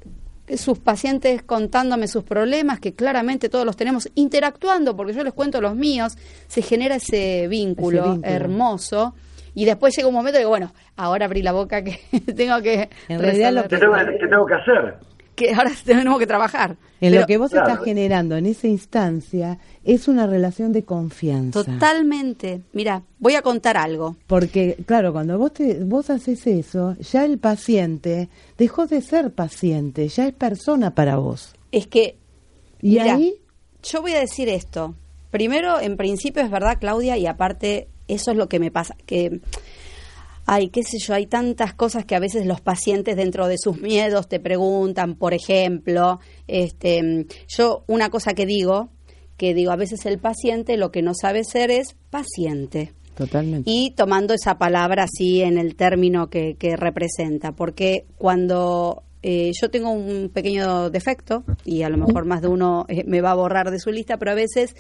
[0.57, 5.62] sus pacientes contándome sus problemas, que claramente todos los tenemos, interactuando, porque yo les cuento
[5.62, 8.33] los míos, se genera ese vínculo, Ese vínculo.
[8.35, 9.15] hermoso.
[9.55, 11.99] Y después llega un momento que, bueno, ahora abrí la boca que
[12.35, 12.89] tengo que...
[13.07, 14.05] En realidad lo ¿Qué resolver.
[14.07, 14.95] tengo, qué tengo que hacer?
[15.39, 16.71] Que ahora tenemos que trabajar.
[17.02, 17.69] En Pero lo que vos Claro.
[17.69, 21.63] estás generando en esa instancia es una relación de confianza.
[21.63, 22.62] Totalmente.
[22.73, 24.17] Mira, voy a contar algo.
[24.28, 30.08] Porque, claro, cuando vos, te, vos haces eso, ya el paciente dejó de ser paciente,
[30.10, 31.54] ya es persona para vos.
[31.71, 32.17] Es que,
[32.82, 33.15] Y Mira.
[33.15, 33.36] ahí,
[33.84, 34.93] yo voy a decir esto.
[35.32, 39.39] Primero, en principio es verdad, Claudia, y aparte, eso es lo que me pasa, que...
[40.51, 43.79] Ay, qué sé yo, hay tantas cosas que a veces los pacientes dentro de sus
[43.79, 48.89] miedos te preguntan, por ejemplo, este, yo una cosa que digo,
[49.38, 52.93] que digo, a veces el paciente lo que no sabe ser es paciente.
[53.15, 53.69] totalmente.
[53.69, 59.69] y tomando esa palabra así en el término que, que representa, porque cuando eh, yo
[59.69, 63.35] tengo un pequeño defecto, y a lo mejor más de uno eh, me va a
[63.35, 64.73] borrar de su lista, pero a veces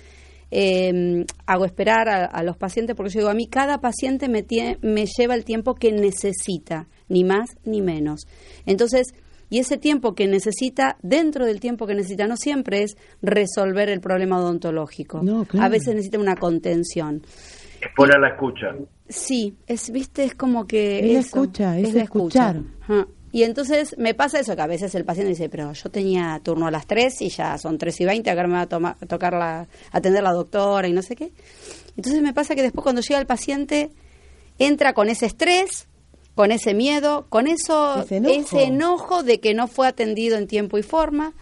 [0.51, 4.45] eh, hago esperar a, a los pacientes, porque yo digo, a mí cada paciente me,
[4.45, 8.21] tie- me lleva el tiempo que necesita, ni más ni menos.
[8.65, 9.07] Entonces,
[9.51, 13.99] y ese tiempo que necesita, dentro del tiempo que necesita, no siempre es resolver el
[13.99, 15.21] problema odontológico.
[15.23, 15.65] No, claro.
[15.65, 17.23] A veces necesita una contención.
[17.81, 18.67] Es poner la escucha.
[19.07, 20.99] Sí, es, viste, es como que...
[20.99, 22.57] Es la eso, escucha, es la escuchar.
[22.57, 23.07] escucha.
[23.31, 26.67] Y entonces me pasa eso, que a veces el paciente dice, pero yo tenía turno
[26.67, 29.05] a las 3 y ya son 3 y 20, acá me va a, toma- a
[29.05, 31.31] tocar la, atender la doctora y no sé qué.
[31.95, 33.91] Entonces me pasa que después cuando llega el paciente,
[34.57, 35.87] entra con ese estrés,
[36.33, 38.35] con ese miedo, con eso, Ese enojo.
[38.39, 41.33] ese enojo de que no fue atendido en tiempo y forma.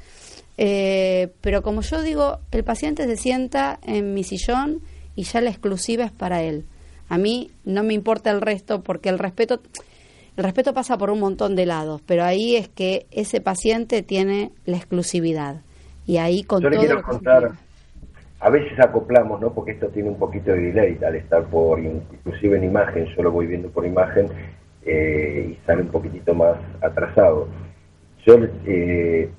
[0.58, 4.82] Eh, pero como yo digo, el paciente se sienta en mi sillón
[5.16, 6.66] y ya la exclusiva es para él.
[7.10, 9.62] A mí no me importa el resto porque el respeto,
[10.38, 14.52] el respeto pasa por un montón de lados, pero ahí es que ese paciente tiene
[14.66, 15.62] la exclusividad
[16.06, 17.52] y ahí con Yo le todo quiero lo que contar,
[18.40, 19.52] a veces acoplamos, ¿no?
[19.52, 23.32] Porque esto tiene un poquito de delay al estar por, inclusive en imagen, yo lo
[23.32, 24.30] voy viendo por imagen
[24.86, 27.48] eh, y sale un poquitito más atrasado.
[28.26, 28.36] Yo,
[28.66, 29.32] eh,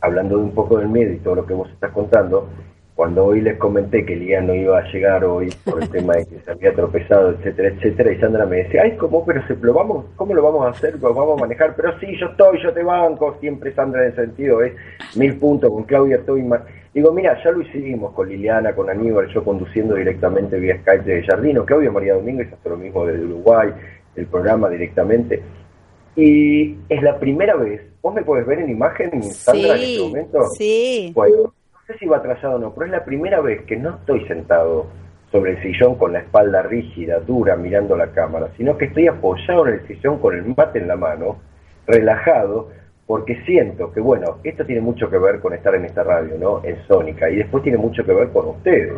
[0.00, 2.48] hablando de un poco del miedo y todo lo que vos estás contando,
[2.94, 6.26] cuando hoy les comenté que Lía no iba a llegar hoy por el tema de
[6.26, 9.72] que se había tropezado, etcétera, etcétera, y Sandra me decía, ay, ¿cómo, pero se, lo
[9.72, 10.98] vamos, ¿cómo lo vamos a hacer?
[11.00, 11.74] ¿Lo vamos a manejar?
[11.74, 14.74] Pero sí, yo estoy, yo te banco, siempre Sandra en el sentido es
[15.16, 16.60] mil puntos, con Claudia estoy más...
[16.92, 21.24] Digo, mira, ya lo hicimos con Liliana, con Aníbal, yo conduciendo directamente vía Skype de
[21.24, 23.70] Jardino, Claudia María Domínguez hace lo mismo desde Uruguay,
[24.14, 25.42] el programa directamente.
[26.14, 30.46] Y es la primera vez, vos me puedes ver en imagen, Sandra, en este momento.
[30.56, 31.10] Sí.
[31.12, 33.96] Bueno, no sé si va atrasado o no, pero es la primera vez que no
[33.96, 34.86] estoy sentado
[35.30, 39.66] sobre el sillón con la espalda rígida, dura, mirando la cámara, sino que estoy apoyado
[39.66, 41.38] en el sillón con el mate en la mano,
[41.86, 42.70] relajado,
[43.06, 46.60] porque siento que, bueno, esto tiene mucho que ver con estar en esta radio, ¿no?
[46.64, 48.92] En Sónica, y después tiene mucho que ver con ustedes,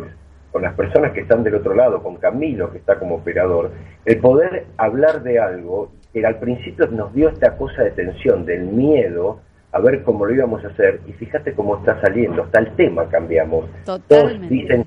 [0.51, 3.71] con las personas que están del otro lado, con Camilo, que está como operador,
[4.05, 8.63] el poder hablar de algo que al principio nos dio esta cosa de tensión, del
[8.63, 9.41] miedo,
[9.77, 13.07] a ver cómo lo íbamos a hacer, y fíjate cómo está saliendo, hasta el tema
[13.09, 13.65] cambiamos.
[13.85, 14.85] Todos dicen,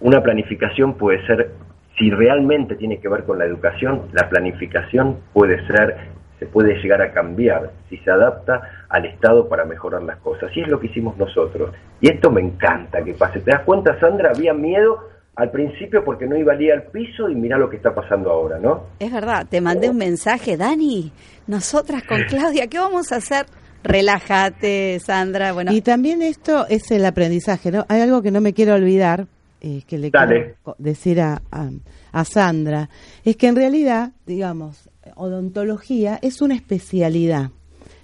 [0.00, 1.52] una planificación puede ser,
[1.98, 5.96] si realmente tiene que ver con la educación, la planificación puede ser,
[6.38, 8.60] se puede llegar a cambiar si se adapta
[8.90, 10.54] al Estado para mejorar las cosas.
[10.54, 11.70] Y es lo que hicimos nosotros.
[12.00, 13.40] Y esto me encanta que pase.
[13.40, 14.32] ¿Te das cuenta, Sandra?
[14.34, 17.76] Había miedo al principio porque no iba a ir al piso y mira lo que
[17.76, 18.84] está pasando ahora, ¿no?
[18.98, 21.12] Es verdad, te mandé un mensaje, Dani,
[21.46, 23.46] nosotras con Claudia, ¿qué vamos a hacer?
[23.86, 25.52] Relájate, Sandra.
[25.52, 27.84] Bueno, Y también esto es el aprendizaje, ¿no?
[27.88, 29.26] Hay algo que no me quiero olvidar,
[29.60, 30.56] eh, que le Dale.
[30.62, 31.70] quiero decir a, a,
[32.12, 32.88] a Sandra,
[33.24, 37.50] es que en realidad, digamos, odontología es una especialidad.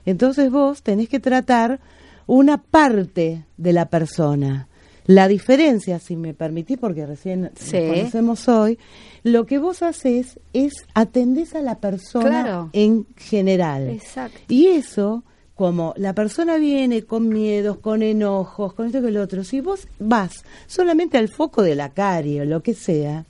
[0.06, 1.80] Entonces vos tenés que tratar
[2.26, 4.68] una parte de la persona.
[5.06, 8.78] La diferencia, si me permitís, porque recién nos conocemos hoy,
[9.24, 12.70] lo que vos haces es atendés a la persona Claro.
[12.72, 13.88] en general.
[13.90, 14.38] Exacto.
[14.48, 15.24] Y eso,
[15.54, 19.86] como la persona viene con miedos, con enojos, con esto que lo otro, si vos
[19.98, 23.26] vas solamente al foco de la carie o lo que sea,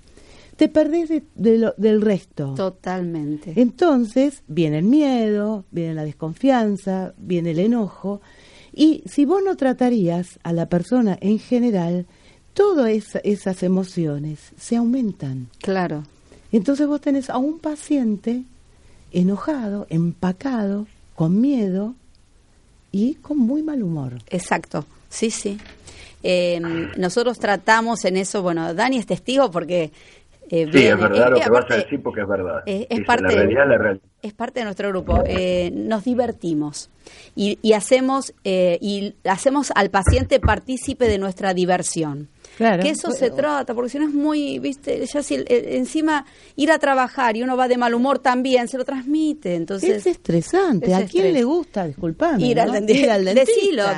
[0.57, 2.55] te perdés de- de lo- del resto.
[2.55, 3.53] totalmente.
[3.57, 8.21] Entonces viene el miedo, viene la desconfianza, viene el enojo,
[8.73, 12.07] y si vos no tratarías a la persona en general,
[12.55, 15.49] todas esa- esas emociones se aumentan.
[15.61, 16.05] Claro.
[16.53, 18.45] Entonces vos tenés a un paciente
[19.11, 21.95] enojado, empacado, con miedo
[22.93, 24.19] y con muy mal humor.
[24.29, 25.59] Exacto, sí, sí.
[26.23, 26.61] Eh,
[26.97, 29.91] nosotros tratamos en eso, bueno, Dani es testigo porque...
[30.53, 32.63] eh, Sí, es verdad lo eh, que vas a aparte, decir porque es verdad.
[32.67, 34.05] eh, es parte la de- realidad, la realidad.
[34.23, 35.23] es parte de nuestro grupo.
[35.27, 36.91] Eh, nos divertimos
[37.35, 42.29] y, y hacemos eh, y hacemos al paciente partícipe de nuestra diversión.
[42.59, 42.83] Claro.
[42.83, 46.71] Que eso se trata, porque si no es muy, viste, ya si eh, encima ir
[46.71, 49.55] a trabajar y uno va de mal humor también, se lo transmite.
[49.55, 50.89] Entonces, es estresante.
[50.89, 51.33] es ¿A quién estrés.
[51.33, 53.35] le gusta, disculpame, Ir al Ir al dentista?
[53.35, 53.85] decilo.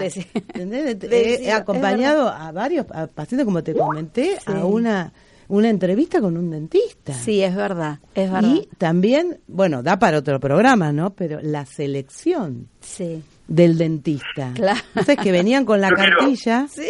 [0.55, 4.53] He- decilo, He es acompañado a varios a pacientes, como te comenté, Sí.
[4.53, 5.13] a una,
[5.49, 7.13] una entrevista con un dentista.
[7.15, 8.49] sí, es verdad, es verdad.
[8.49, 11.15] Y también, bueno, da para otro programa, ¿no?
[11.15, 14.53] Pero la selección Sí, del dentista.
[14.55, 14.81] Claro.
[14.95, 16.89] Entonces que venían con la Yo quiero- cartilla sí.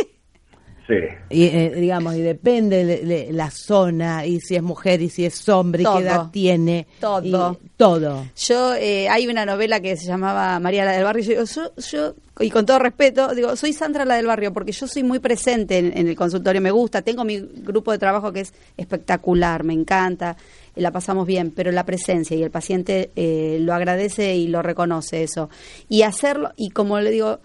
[0.87, 0.95] Sí.
[1.30, 5.24] y eh, digamos y depende de, de la zona y si es mujer y si
[5.24, 5.97] es hombre y Todo.
[5.97, 7.59] qué edad tiene Todo.
[7.62, 8.26] y todo.
[8.37, 11.45] Yo, eh, hay una novela que se llamaba María la del Barrio, y yo, digo,
[11.45, 15.03] yo, yo, y con todo respeto, digo, soy Sandra la del Barrio, porque yo soy
[15.03, 18.53] muy presente en, en el consultorio, me gusta, tengo mi grupo de trabajo que es
[18.76, 20.37] espectacular, me encanta,
[20.76, 24.61] eh, la pasamos bien, pero la presencia y el paciente eh, lo agradece y lo
[24.62, 25.49] reconoce eso.
[25.89, 27.41] Y hacerlo, y como le digo,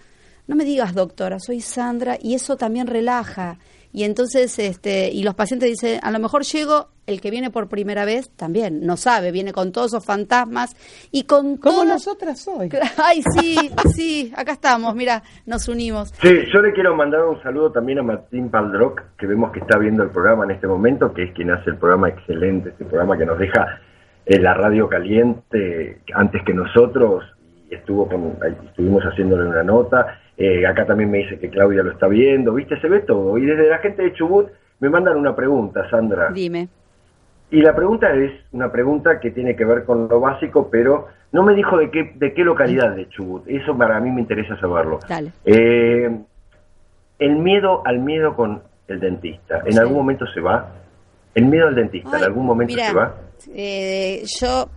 [0.49, 3.57] no me digas doctora, soy Sandra, y eso también relaja.
[3.91, 7.67] Y entonces, este, y los pacientes dicen, a lo mejor llego, el que viene por
[7.69, 10.75] primera vez también, no sabe, viene con todos esos fantasmas
[11.11, 12.69] y con Como todas- nosotras hoy.
[12.97, 13.55] Ay, sí,
[13.95, 16.09] sí, acá estamos, mira, nos unimos.
[16.21, 19.79] Sí, yo le quiero mandar un saludo también a Martín Paldroc, que vemos que está
[19.79, 23.17] viendo el programa en este momento, que es quien hace el programa excelente, este programa
[23.17, 23.79] que nos deja
[24.27, 27.23] eh, la radio caliente antes que nosotros,
[27.71, 28.37] y estuvo con,
[28.67, 30.19] estuvimos haciéndole una nota.
[30.41, 32.79] Eh, acá también me dice que Claudia lo está viendo, ¿viste?
[32.79, 33.37] Se ve todo.
[33.37, 34.47] Y desde la gente de Chubut
[34.79, 36.29] me mandan una pregunta, Sandra.
[36.31, 36.69] Dime.
[37.51, 41.43] Y la pregunta es una pregunta que tiene que ver con lo básico, pero no
[41.43, 43.43] me dijo de qué, de qué localidad de Chubut.
[43.47, 44.99] Eso para mí me interesa saberlo.
[45.09, 45.33] Dale.
[45.45, 46.09] Eh,
[47.19, 49.79] el miedo al miedo con el dentista, ¿en Sí.
[49.79, 50.71] algún momento se va?
[51.35, 53.15] El miedo al dentista, Ay, ¿en algún momento mira, se va?
[53.53, 54.69] eh, yo,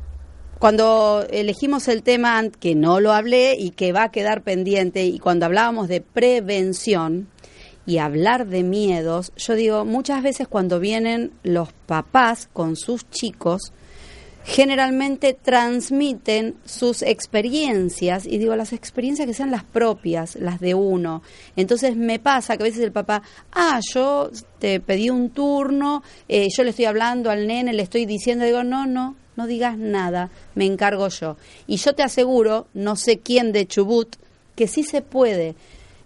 [0.62, 5.18] cuando elegimos el tema, que no lo hablé y que va a quedar pendiente, y
[5.18, 7.26] cuando hablábamos de prevención
[7.84, 13.72] y hablar de miedos, yo digo, muchas veces cuando vienen los papás con sus chicos,
[14.44, 21.22] generalmente transmiten sus experiencias, y digo las experiencias que sean las propias, las de uno.
[21.56, 26.46] Entonces me pasa que a veces el papá, ah, yo te pedí un turno, eh,
[26.56, 30.30] yo le estoy hablando al nene, le estoy diciendo, digo, no, no, no digas nada,
[30.54, 31.36] me encargo yo.
[31.66, 34.16] Y yo te aseguro, no sé quién de Chubut,
[34.54, 35.54] que sí se puede.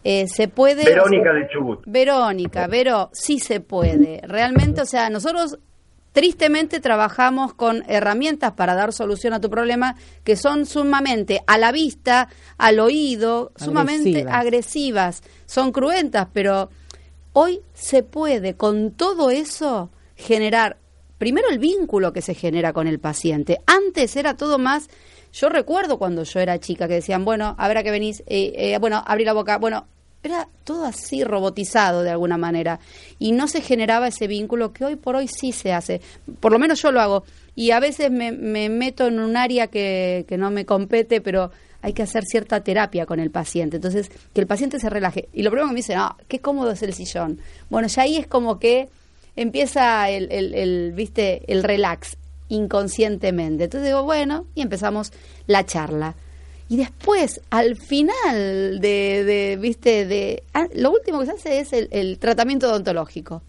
[0.05, 0.85] Eh, se puede.
[0.85, 1.83] Verónica de Chubut.
[1.87, 4.21] Verónica, Vero, sí se puede.
[4.25, 5.59] Realmente, o sea, nosotros
[6.17, 11.73] tristemente trabajamos con herramientas para dar solución a tu problema que son sumamente a la
[11.73, 16.71] vista, al oído, sumamente agresivas, son cruentas, pero
[17.35, 20.79] hoy se puede con todo eso generar
[21.19, 23.61] primero el vínculo que se genera con el paciente.
[23.67, 24.89] Antes era todo más,
[25.33, 29.03] yo recuerdo cuando yo era chica que decían, bueno, a qué venís, eh, eh, bueno,
[29.07, 29.87] abrí la boca, bueno,
[30.23, 32.81] era todo así robotizado de alguna manera
[33.19, 36.01] y no se generaba ese vínculo que hoy por hoy sí se hace.
[36.41, 40.25] Por lo menos yo lo hago y a veces me, meto en un área que,
[40.29, 43.77] que no me compete, pero hay que hacer cierta terapia con el paciente.
[43.77, 45.29] Entonces, que el paciente se relaje.
[45.33, 47.39] Y lo primero que me dicen, ah, qué cómodo es el sillón.
[47.71, 48.89] Bueno, ya ahí es como que
[49.37, 51.43] empieza el, el, el, ¿viste?
[51.47, 52.17] el relax
[52.49, 53.65] inconscientemente.
[53.65, 55.13] Entonces digo, bueno, y empezamos
[55.47, 56.15] la charla.
[56.69, 61.89] Y después, al final de, de viste, de ah, lo último que se hace es
[61.93, 63.43] el, tratamiento odontológico.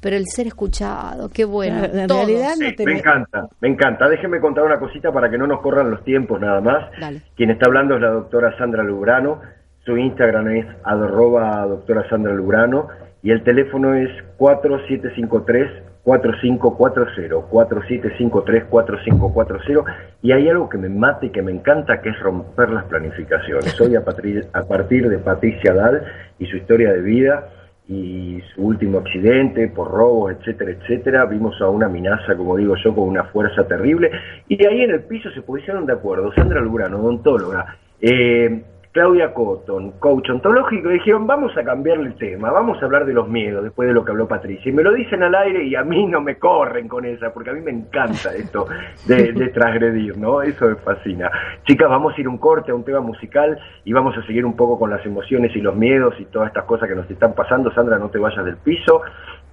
[0.00, 1.82] Pero el ser escuchado, qué bueno.
[1.84, 4.06] En realidad Me encanta, me encanta.
[4.06, 6.90] Déjeme contar una cosita para que no nos corran los tiempos nada más.
[7.34, 9.40] Quien está hablando es la doctora Sandra Lubrano.
[9.82, 12.88] Su Instagram es arroba doctora Sandra Lubrano
[13.24, 19.84] y el teléfono es 4753 4540, 4753-4540,
[20.22, 23.80] y hay algo que me mata y que me encanta, que es romper las planificaciones.
[23.80, 26.04] Hoy a, a partir de Patricia Dal
[26.38, 27.48] y su historia de vida
[27.88, 32.94] y su último accidente por robos, etcétera, etcétera, vimos a una amenaza, como digo yo,
[32.94, 34.10] con una fuerza terrible,
[34.48, 38.64] y ahí en el piso se pusieron de acuerdo, Sandra Lurano, odontóloga, eh,
[38.94, 43.28] Claudia Cotton, coach ontológico, dijeron, vamos a cambiarle el tema, vamos a hablar de los
[43.28, 44.70] miedos, después de lo que habló Patricia.
[44.70, 47.50] Y me lo dicen al aire y a mí no me corren con esa, porque
[47.50, 48.68] a mí me encanta esto
[49.06, 50.42] de, de transgredir, ¿no?
[50.42, 51.28] Eso me fascina.
[51.64, 54.54] Chicas, vamos a ir un corte, a un tema musical, y vamos a seguir un
[54.54, 57.72] poco con las emociones y los miedos y todas estas cosas que nos están pasando.
[57.74, 59.02] Sandra, no te vayas del piso.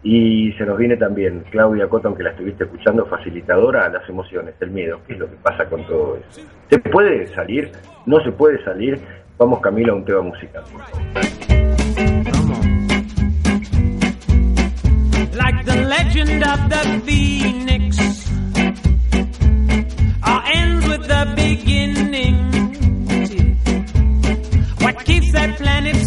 [0.04, 4.56] Y se nos viene también Claudia Cotton, que la estuviste escuchando, facilitadora a las emociones,
[4.60, 6.42] el miedo, qué es lo que pasa con todo eso.
[6.72, 7.72] ¿Se puede salir?
[8.08, 9.00] ¿No se puede salir?
[9.42, 10.64] Vamos Camila a un tema musical.
[15.34, 17.98] Like the legend of the phoenix
[20.54, 22.38] ends with the beginning.
[24.82, 26.01] What keeps that planet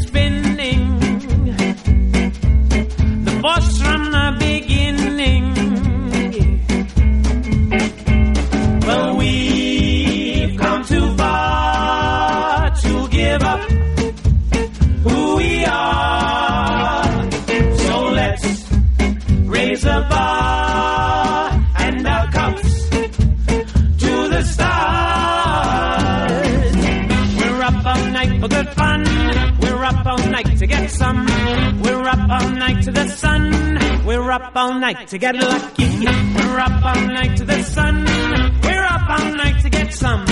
[34.35, 35.87] up all night to get lucky.
[36.05, 38.05] We're up all night to the sun.
[38.64, 40.24] We're up all night to get some.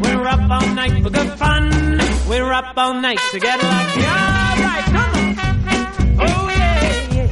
[0.00, 1.70] We're up all night for good fun.
[2.28, 4.00] We're up all night to get lucky.
[4.00, 5.36] All right, come on.
[6.26, 7.28] Oh, yeah, yeah.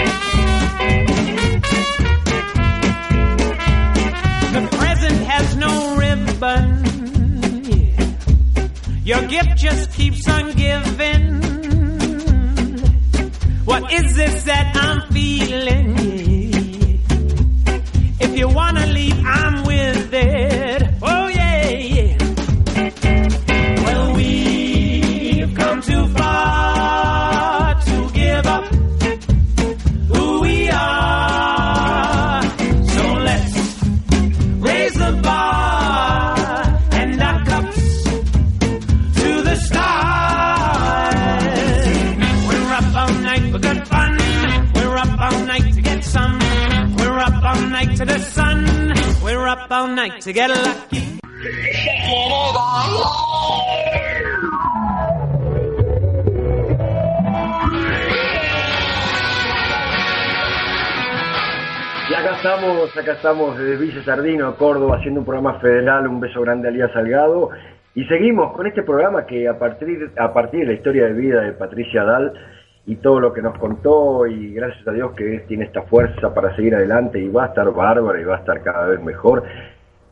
[4.52, 6.64] The present has no ribbon.
[9.04, 11.42] Your gift just keeps on giving.
[13.64, 16.01] What is this that I'm feeling?
[18.42, 18.71] you want
[62.10, 66.40] Y acá estamos, acá estamos desde Villa Sardino, Córdoba, haciendo un programa federal, un beso
[66.40, 67.50] grande a Lía Salgado.
[67.94, 71.42] Y seguimos con este programa que a partir, a partir de la historia de vida
[71.42, 72.32] de Patricia Dal
[72.86, 76.56] y todo lo que nos contó, y gracias a Dios que tiene esta fuerza para
[76.56, 79.44] seguir adelante y va a estar bárbara y va a estar cada vez mejor.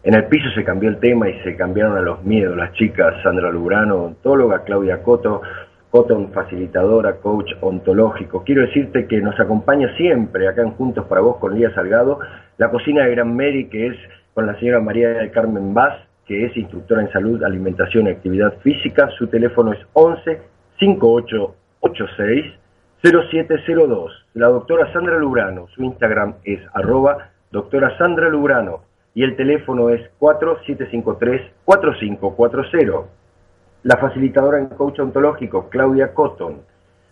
[0.02, 3.22] En el piso se cambió el tema y se cambiaron a los miedos las chicas,
[3.22, 5.42] Sandra Lubrano, ontóloga, Claudia Coto,
[5.90, 8.42] Cotton, facilitadora, coach ontológico.
[8.42, 12.18] Quiero decirte que nos acompaña siempre acá en Juntos para Vos con Lía Salgado,
[12.56, 13.96] la cocina de Gran Mary, que es
[14.32, 18.54] con la señora María del Carmen Vaz, que es instructora en salud, alimentación y actividad
[18.62, 19.10] física.
[19.18, 20.40] Su teléfono es 11
[20.78, 22.54] 5886
[23.02, 24.26] 0702.
[24.32, 30.00] La doctora Sandra Lubrano, su Instagram es arroba doctora Sandra Lubrano y el teléfono es
[30.18, 33.20] 4753 4540
[33.82, 36.60] la facilitadora en coach ontológico Claudia Cotton.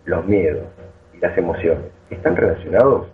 [0.04, 0.64] los miedos
[1.14, 3.08] y las emociones, ¿están relacionados?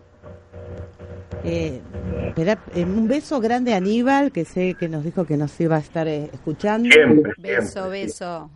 [1.45, 1.81] Eh,
[2.27, 5.77] espera, eh, un beso grande a Aníbal, que sé que nos dijo que nos iba
[5.77, 6.91] a estar eh, escuchando.
[6.91, 8.51] Siempre, beso, beso.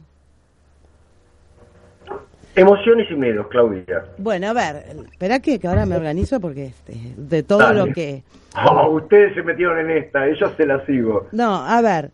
[2.56, 4.04] Emociones y miedos, Claudia.
[4.18, 8.22] Bueno, a ver, espera que, que ahora me organizo porque este, de todo lo que...
[8.56, 11.26] Oh, ustedes se metieron en esta, ellos se la sigo.
[11.32, 12.12] No, a ver,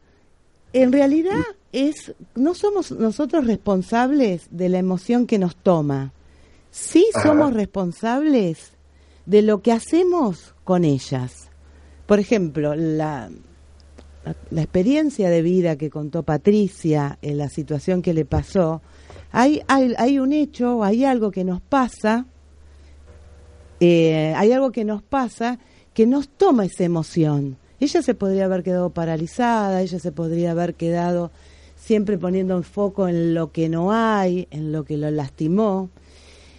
[0.72, 6.12] en realidad es no somos nosotros responsables de la emoción que nos toma.
[6.70, 8.72] Sí somos responsables
[9.26, 11.50] de lo que hacemos con ellas.
[12.06, 13.28] Por ejemplo, la,
[14.24, 18.80] la, la experiencia de vida que contó Patricia en la situación que le pasó,
[19.32, 22.26] hay, hay, hay un hecho, hay algo que nos pasa,
[23.80, 25.58] eh, hay algo que nos pasa
[25.94, 27.56] que nos toma esa emoción.
[27.80, 31.30] Ella se podría haber quedado paralizada, ella se podría haber quedado
[31.76, 35.88] siempre poniendo un foco en lo que no hay, en lo que lo lastimó.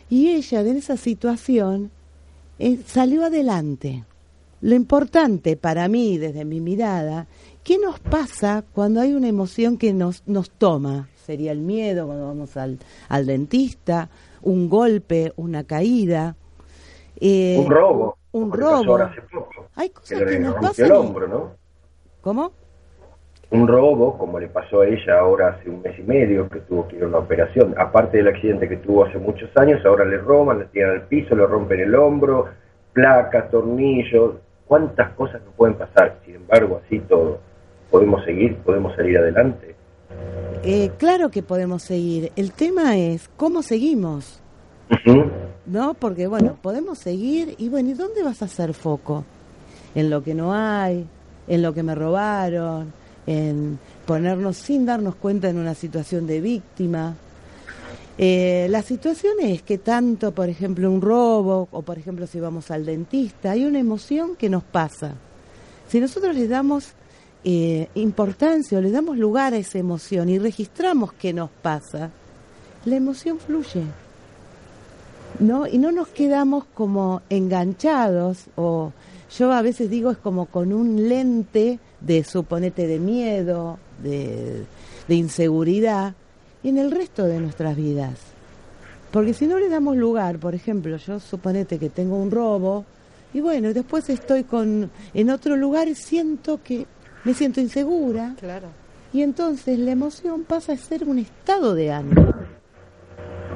[0.09, 1.91] Y ella, de esa situación,
[2.59, 4.03] eh, salió adelante.
[4.61, 7.27] Lo importante para mí, desde mi mirada,
[7.63, 11.07] ¿qué nos pasa cuando hay una emoción que nos, nos toma?
[11.25, 14.09] Sería el miedo cuando vamos al, al dentista,
[14.41, 16.35] un golpe, una caída.
[17.19, 18.17] Eh, un robo.
[18.31, 18.95] Un robo.
[18.97, 20.85] Hace poco, Hay cosas que, que, le nos pasan.
[20.85, 21.51] el hombro, ¿no?
[22.21, 22.51] ¿Cómo?
[23.51, 26.87] Un robo, como le pasó a ella ahora hace un mes y medio, que tuvo
[26.87, 27.75] que ir a una operación.
[27.77, 31.35] Aparte del accidente que tuvo hace muchos años, ahora le roban, le tiran al piso,
[31.35, 32.47] le rompen el hombro,
[32.93, 34.35] placas, tornillos.
[34.65, 36.19] ¿Cuántas cosas nos pueden pasar?
[36.25, 37.39] Sin embargo, así todo.
[37.89, 38.55] ¿Podemos seguir?
[38.59, 39.70] ¿Podemos salir adelante?
[40.63, 42.31] Eh, claro que podemos seguir.
[42.35, 44.39] El tema es cómo seguimos.
[45.65, 45.93] ¿no?
[45.93, 49.23] Porque, bueno, podemos seguir y, bueno, ¿y dónde vas a hacer foco?
[49.95, 51.05] En lo que no hay,
[51.47, 52.93] en lo que me robaron,
[53.25, 57.15] en ponernos sin darnos cuenta en una situación de víctima.
[58.17, 62.69] Eh, la situación es que tanto, por ejemplo, un robo o, por ejemplo, si vamos
[62.69, 65.13] al dentista, hay una emoción que nos pasa.
[65.87, 66.93] Si nosotros le damos
[67.43, 72.11] eh, importancia o le damos lugar a esa emoción y registramos qué nos pasa,
[72.85, 73.83] la emoción fluye.
[75.39, 75.65] ¿No?
[75.65, 78.91] Y no nos quedamos como enganchados o
[79.37, 84.65] yo a veces digo es como con un lente de suponete de miedo, de,
[85.07, 86.13] de inseguridad
[86.63, 88.19] en el resto de nuestras vidas.
[89.11, 92.85] Porque si no le damos lugar, por ejemplo, yo suponete que tengo un robo
[93.33, 96.85] y bueno, después estoy con en otro lugar y siento que
[97.23, 98.67] me siento insegura Claro.
[99.13, 102.33] y entonces la emoción pasa a ser un estado de ánimo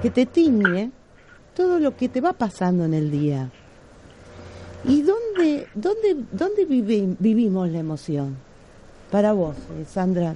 [0.01, 0.91] que te tiñe
[1.55, 3.49] todo lo que te va pasando en el día.
[4.83, 8.35] ¿Y dónde, dónde, dónde vivi- vivimos la emoción?
[9.09, 10.35] Para vos, eh, Sandra.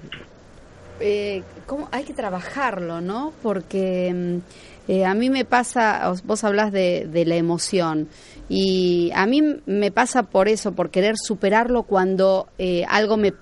[0.99, 1.87] Eh, ¿cómo?
[1.91, 3.31] Hay que trabajarlo, ¿no?
[3.43, 8.07] Porque mm, eh, a mí me pasa, os- vos hablás de, de la emoción,
[8.49, 13.33] y a mí me pasa por eso, por querer superarlo cuando eh, algo me...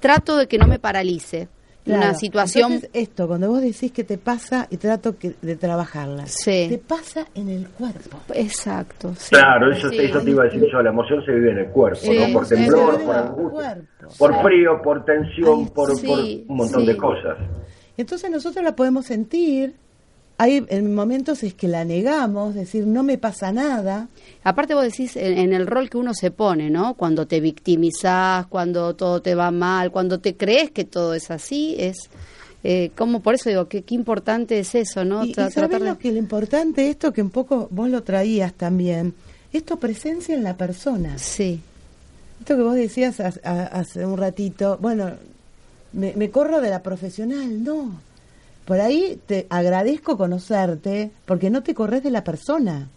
[0.00, 1.48] Trato de que no me paralice.
[1.86, 2.72] Una situación...
[2.72, 6.66] Entonces, esto, cuando vos decís que te pasa y trato que, de trabajarla, Sí.
[6.68, 8.18] te pasa en el cuerpo.
[8.34, 9.12] Exacto.
[9.16, 9.30] sí.
[9.30, 9.98] Claro, eso, Sí.
[10.00, 12.32] eso te iba a decir yo, la emoción se vive en el cuerpo, Sí, ¿no?
[12.32, 13.78] Por temblor, por angustia,
[14.18, 16.86] por frío, por tensión, Ay, por, sí, por un montón sí.
[16.88, 17.38] de cosas.
[17.96, 19.74] Entonces nosotros la podemos sentir.
[20.38, 24.08] Hay en momentos es que la negamos, decir no me pasa nada.
[24.44, 26.92] Aparte vos decís en, en el rol que uno se pone, ¿no?
[26.94, 31.74] Cuando te victimizás, cuando todo te va mal, cuando te crees que todo es así,
[31.78, 31.96] es
[32.68, 35.24] Eh, como por eso digo, que qué importante es eso, ¿no?
[35.24, 37.88] Y, y Tra- ¿sabés tratar de- lo que lo importante esto que un poco vos
[37.88, 39.14] lo traías también,
[39.52, 41.16] esto presencia en la persona.
[41.18, 41.60] Sí,
[42.40, 45.12] Esto que vos decías ha- ha- hace un ratito, bueno,
[45.92, 48.00] me, me corro de la profesional, no.
[48.66, 52.88] Por ahí te agradezco conocerte porque no te corres de la persona.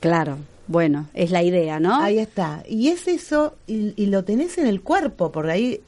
[0.00, 0.38] claro.
[0.66, 2.00] Bueno, es la idea, ¿no?
[2.00, 2.62] Ahí está.
[2.66, 5.82] Y es eso, y, y lo tenés en el cuerpo, por ahí,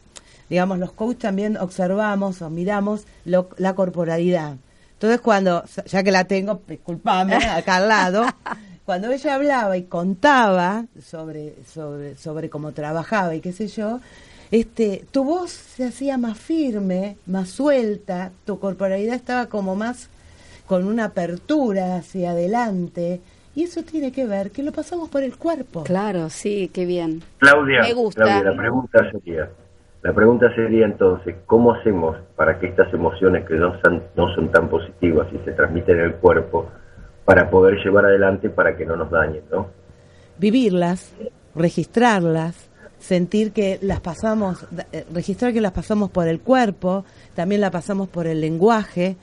[0.50, 4.56] digamos, los coaches también observamos o miramos lo- la corporalidad.
[4.92, 8.26] Entonces, cuando, ya que la tengo, disculpame, acá al lado,
[8.84, 14.00] cuando ella hablaba y contaba sobre, sobre, sobre cómo trabajaba y qué sé yo,
[14.50, 20.10] este, tu voz se hacía más firme, más suelta, tu corporalidad estaba como más
[20.66, 23.20] con una apertura hacia adelante.
[23.54, 25.84] Y eso tiene que ver que lo pasamos por el cuerpo.
[25.84, 27.22] Claro, sí, qué bien.
[27.38, 28.24] Claudia, Me gusta.
[28.24, 29.50] Claudia, la pregunta sería,
[30.02, 34.50] la pregunta sería entonces, ¿cómo hacemos para que estas emociones que no son, no son
[34.50, 36.68] tan positivas y se transmiten en el cuerpo,
[37.24, 39.68] para poder llevar adelante para que no nos dañen, ¿no?
[40.38, 41.14] vivirlas,
[41.54, 42.68] registrarlas,
[43.06, 47.04] sentir que las pasamos, eh, registrar que las pasamos por el cuerpo,
[47.34, 49.16] también la pasamos por el lenguaje,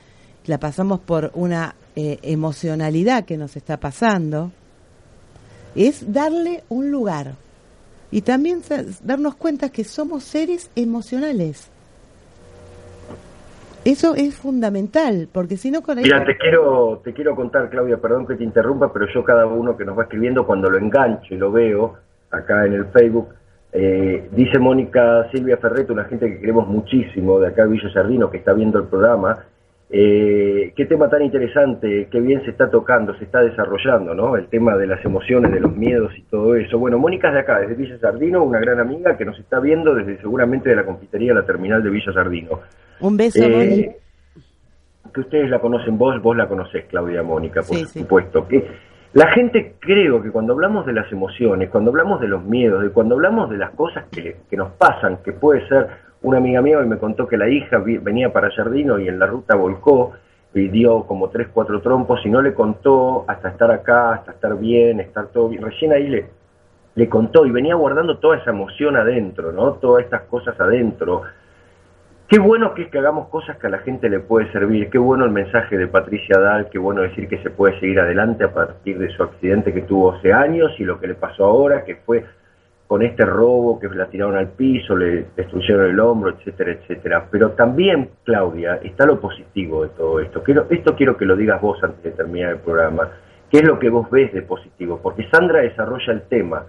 [0.46, 4.52] la pasamos por una eh, emocionalidad que nos está pasando,
[5.74, 7.34] es darle un lugar
[8.10, 8.62] y también
[9.02, 11.68] darnos cuenta que somos seres emocionales.
[13.84, 18.26] Eso es fundamental, porque si no con Mira, te quiero, te quiero contar, Claudia, perdón
[18.26, 21.36] que te interrumpa, pero yo cada uno que nos va escribiendo, cuando lo engancho y
[21.36, 21.96] lo veo
[22.30, 23.28] acá en el Facebook,
[23.76, 28.30] eh, dice Mónica Silvia Ferreto, una gente que queremos muchísimo de acá de Villa Sardino,
[28.30, 29.44] que está viendo el programa,
[29.90, 34.36] eh, qué tema tan interesante, qué bien se está tocando, se está desarrollando, ¿no?
[34.36, 36.78] El tema de las emociones, de los miedos y todo eso.
[36.78, 39.94] Bueno, Mónica es de acá, desde Villa Sardino, una gran amiga que nos está viendo
[39.94, 42.60] desde seguramente de la confitería La Terminal de Villa Sardino.
[43.00, 43.96] un beso, Eh,
[45.12, 48.00] que ustedes la conocen vos, vos la conocés, Claudia Mónica, por Sí, sí.
[48.00, 48.46] supuesto.
[49.14, 52.90] La gente creo que cuando hablamos de las emociones, cuando hablamos de los miedos, de
[52.90, 55.88] cuando hablamos de las cosas que, que nos pasan, que puede ser
[56.22, 59.26] una amiga mía hoy me contó que la hija venía para Jardino y en la
[59.26, 60.14] ruta volcó
[60.54, 64.58] y dio como tres, cuatro trompos y no le contó hasta estar acá, hasta estar
[64.58, 65.62] bien, estar todo bien.
[65.62, 66.26] Recién ahí le,
[66.94, 69.74] le contó y venía guardando toda esa emoción adentro, ¿no?
[69.74, 71.22] Todas estas cosas adentro.
[72.26, 74.88] Qué bueno que es que hagamos cosas que a la gente le puede servir.
[74.88, 78.44] Qué bueno el mensaje de Patricia Dal, qué bueno decir que se puede seguir adelante
[78.44, 81.84] a partir de su accidente que tuvo hace años y lo que le pasó ahora,
[81.84, 82.24] que fue
[82.86, 87.28] con este robo que la tiraron al piso, le destruyeron el hombro, etcétera, etcétera.
[87.30, 90.42] Pero también, Claudia, está lo positivo de todo esto.
[90.42, 93.10] Quiero, esto quiero que lo digas vos antes de terminar el programa.
[93.50, 94.98] ¿Qué es lo que vos ves de positivo?
[95.02, 96.64] Porque Sandra desarrolla el tema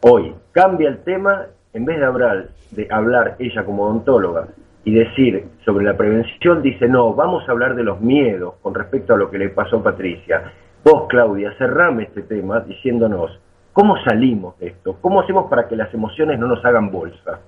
[0.00, 4.48] hoy, cambia el tema, en vez de hablar, de hablar ella como odontóloga
[4.86, 9.14] y decir sobre la prevención, dice, no, vamos a hablar de los miedos con respecto
[9.14, 10.52] a lo que le pasó a Patricia.
[10.84, 13.32] Vos, Claudia, cerrame este tema diciéndonos,
[13.72, 14.96] ¿cómo salimos de esto?
[15.00, 17.40] ¿Cómo hacemos para que las emociones no nos hagan bolsa?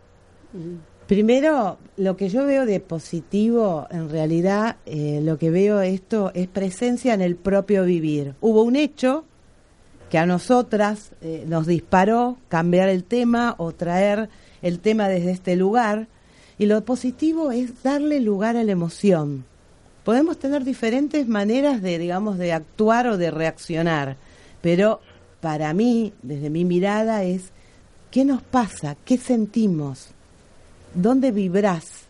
[1.07, 6.49] Primero, lo que yo veo de positivo, en realidad, eh, lo que veo esto es
[6.49, 8.35] presencia en el propio vivir.
[8.41, 9.25] Hubo un hecho
[10.11, 14.29] que a nosotras eh, nos disparó cambiar el tema o traer
[14.61, 16.09] el tema desde este lugar.
[16.59, 19.45] Y lo positivo es darle lugar a la emoción.
[20.05, 24.17] Podemos tener diferentes maneras de, digamos, de actuar o de reaccionar,
[24.63, 25.01] pero
[25.41, 27.53] para mí, desde mi mirada, es
[28.11, 28.97] ¿qué nos pasa?
[29.05, 30.13] ¿Qué sentimos?
[30.95, 32.07] ¿Dónde vibrás?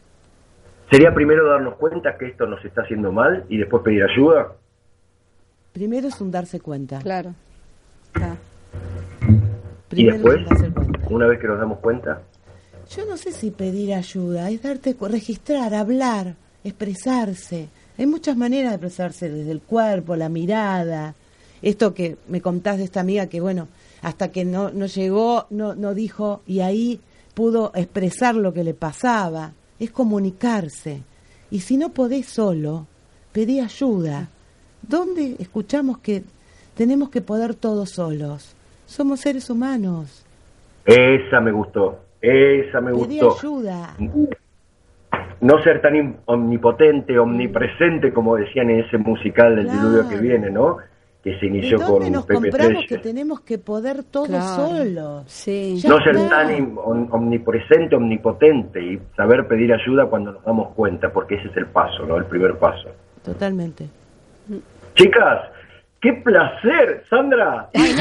[0.91, 4.53] ¿Sería primero darnos cuenta que esto nos está haciendo mal y después pedir ayuda?
[5.73, 7.01] Primero es un darse cuenta.
[7.01, 7.35] Claro.
[9.91, 11.01] ¿Y Primero después, es un darse cuenta.
[11.11, 12.23] una vez que nos damos cuenta?
[12.97, 17.69] Yo no sé si pedir ayuda, es darte, registrar, hablar, expresarse.
[17.99, 21.15] Hay muchas maneras de expresarse, desde el cuerpo, la mirada.
[21.61, 23.69] Esto que me contás de esta amiga que, bueno,
[24.01, 27.01] hasta que no, no llegó, no, no dijo, y ahí
[27.35, 29.53] pudo expresar lo que le pasaba.
[29.79, 31.03] Es comunicarse.
[31.51, 32.87] Y si no podés solo,
[33.33, 34.29] pedí ayuda.
[34.81, 36.23] ¿Dónde escuchamos que
[36.75, 38.55] tenemos que poder todos solos?
[38.87, 40.25] Somos seres humanos.
[40.87, 43.37] Esa me gustó, esa me Pedí gustó.
[43.39, 43.95] ayuda.
[45.41, 49.81] no ser tan omnipotente, omnipresente como decían en ese musical del Claro.
[49.91, 50.79] diluvio que viene, ¿no?
[51.23, 54.69] Que se ¿De inició dónde con nos Pepe compramos que tenemos que poder todos Claro.
[54.69, 55.23] solos?
[55.27, 55.81] Sí.
[55.87, 56.77] No ser tan
[57.11, 62.05] omnipresente, omnipotente y saber pedir ayuda cuando nos damos cuenta, porque ese es el paso,
[62.07, 62.17] ¿no?
[62.17, 62.89] El primer paso.
[63.25, 63.87] Totalmente.
[64.95, 65.43] Chicas,
[66.01, 67.69] qué placer, Sandra.
[67.75, 67.95] Ay.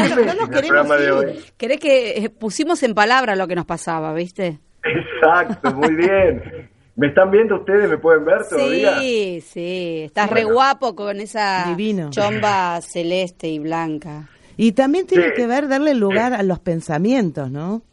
[1.57, 4.59] ¿Querés que eh, pusimos en palabra lo que nos pasaba, viste?
[4.83, 6.69] Exacto, muy bien.
[6.95, 7.89] ¿Me están viendo ustedes?
[7.89, 8.97] ¿Me pueden ver todavía?
[8.99, 10.01] Sí, sí.
[10.05, 10.55] Estás re Bueno.
[10.55, 12.09] guapo con esa Divino.
[12.09, 14.27] chomba celeste y blanca.
[14.57, 15.33] Y también tiene Sí.
[15.35, 17.83] que ver darle lugar a los pensamientos, ¿no?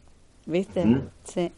[0.47, 0.83] ¿Viste?
[0.85, 1.01] ¿Mm?
[1.23, 1.51] Sí.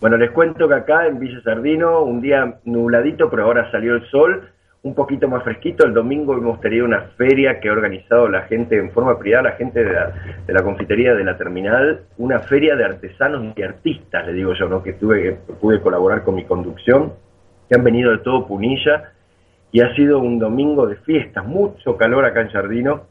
[0.00, 4.08] Bueno, les cuento que acá en Villa Sardino, un día nubladito, pero ahora salió el
[4.10, 4.48] sol,
[4.82, 5.84] un poquito más fresquito.
[5.84, 9.56] El domingo hemos tenido una feria que ha organizado la gente en forma privada, la
[9.56, 10.12] gente de la,
[10.46, 14.68] de la confitería de la terminal, una feria de artesanos y artistas, le digo yo,
[14.68, 14.82] ¿no?
[14.82, 17.12] que tuve que pude colaborar con mi conducción,
[17.68, 19.12] que han venido de todo Punilla,
[19.70, 23.02] y ha sido un domingo de fiestas, mucho calor acá en Sardino,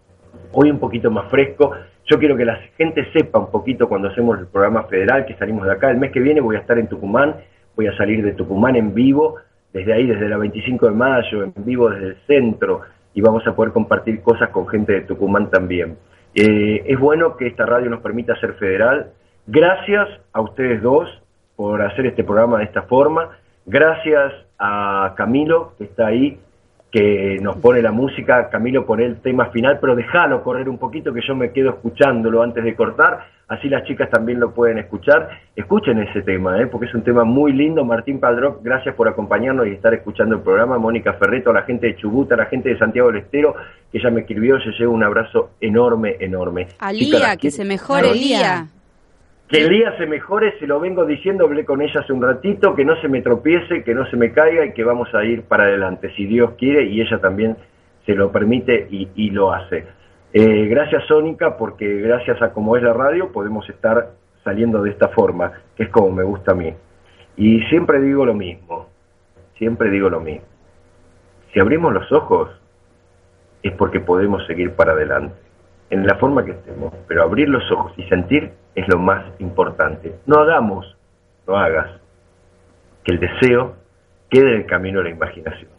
[0.53, 1.71] hoy un poquito más fresco.
[2.05, 5.65] Yo quiero que la gente sepa un poquito cuando hacemos el programa federal que salimos
[5.65, 5.91] de acá.
[5.91, 7.35] El mes que viene voy a estar en Tucumán,
[7.75, 9.35] voy a salir de Tucumán en vivo,
[9.77, 12.81] desde ahí, desde la 25 de mayo, en vivo desde el centro,
[13.13, 15.97] y vamos a poder compartir cosas con gente de Tucumán también.
[16.33, 19.11] Eh, es bueno que esta radio nos permita ser federal.
[19.45, 21.09] Gracias a ustedes dos
[21.55, 23.37] por hacer este programa de esta forma.
[23.65, 26.39] Gracias a Camilo, que está ahí,
[26.91, 28.49] que nos pone la música.
[28.49, 32.41] Camilo pone el tema final, pero déjalo correr un poquito que yo me quedo escuchándolo
[32.41, 33.36] antes de cortar.
[33.47, 35.29] Así las chicas también lo pueden escuchar.
[35.55, 36.67] Escuchen ese tema, ¿eh?
[36.67, 37.85] porque es un tema muy lindo.
[37.85, 40.77] Martín Paldroc, gracias por acompañarnos y estar escuchando el programa.
[40.77, 43.55] Mónica Ferreto, a la gente de Chubut, a la gente de Santiago del Estero,
[43.89, 46.67] que ya me escribió, yo llevo un abrazo enorme, enorme.
[46.79, 48.39] A Chicas, Lía, las que se mejore Lía.
[48.39, 48.67] Lía.
[49.47, 52.75] que el día se mejore, se lo vengo diciendo, hablé con ella hace un ratito,
[52.75, 55.43] que no se me tropiece, que no se me caiga y que vamos a ir
[55.43, 57.55] para adelante, si Dios quiere, y ella también
[58.05, 59.85] se lo permite y, y lo hace.
[60.39, 64.11] Eh, gracias Sónica, porque gracias a como es la radio podemos estar
[64.43, 66.75] saliendo de esta forma, que es como me gusta a mí.
[67.37, 68.87] Y siempre digo lo mismo,
[69.57, 70.45] siempre digo lo mismo.
[71.51, 72.51] Si abrimos los ojos
[73.63, 75.33] es porque podemos seguir para adelante,
[75.89, 80.19] en la forma que estemos, pero abrir los ojos y sentir es lo más importante.
[80.27, 80.95] No hagamos,
[81.47, 81.99] no hagas,
[83.03, 83.73] que el deseo
[84.29, 85.71] quede en el camino de la imaginación.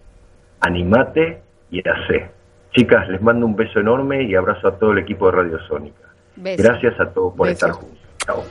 [0.59, 2.38] Animate y hacé.
[2.75, 6.09] Chicas, les mando un beso enorme y abrazo a todo el equipo de Radio Sónica.
[6.37, 7.99] Gracias a todos por estar juntos.
[8.25, 8.45] Chao.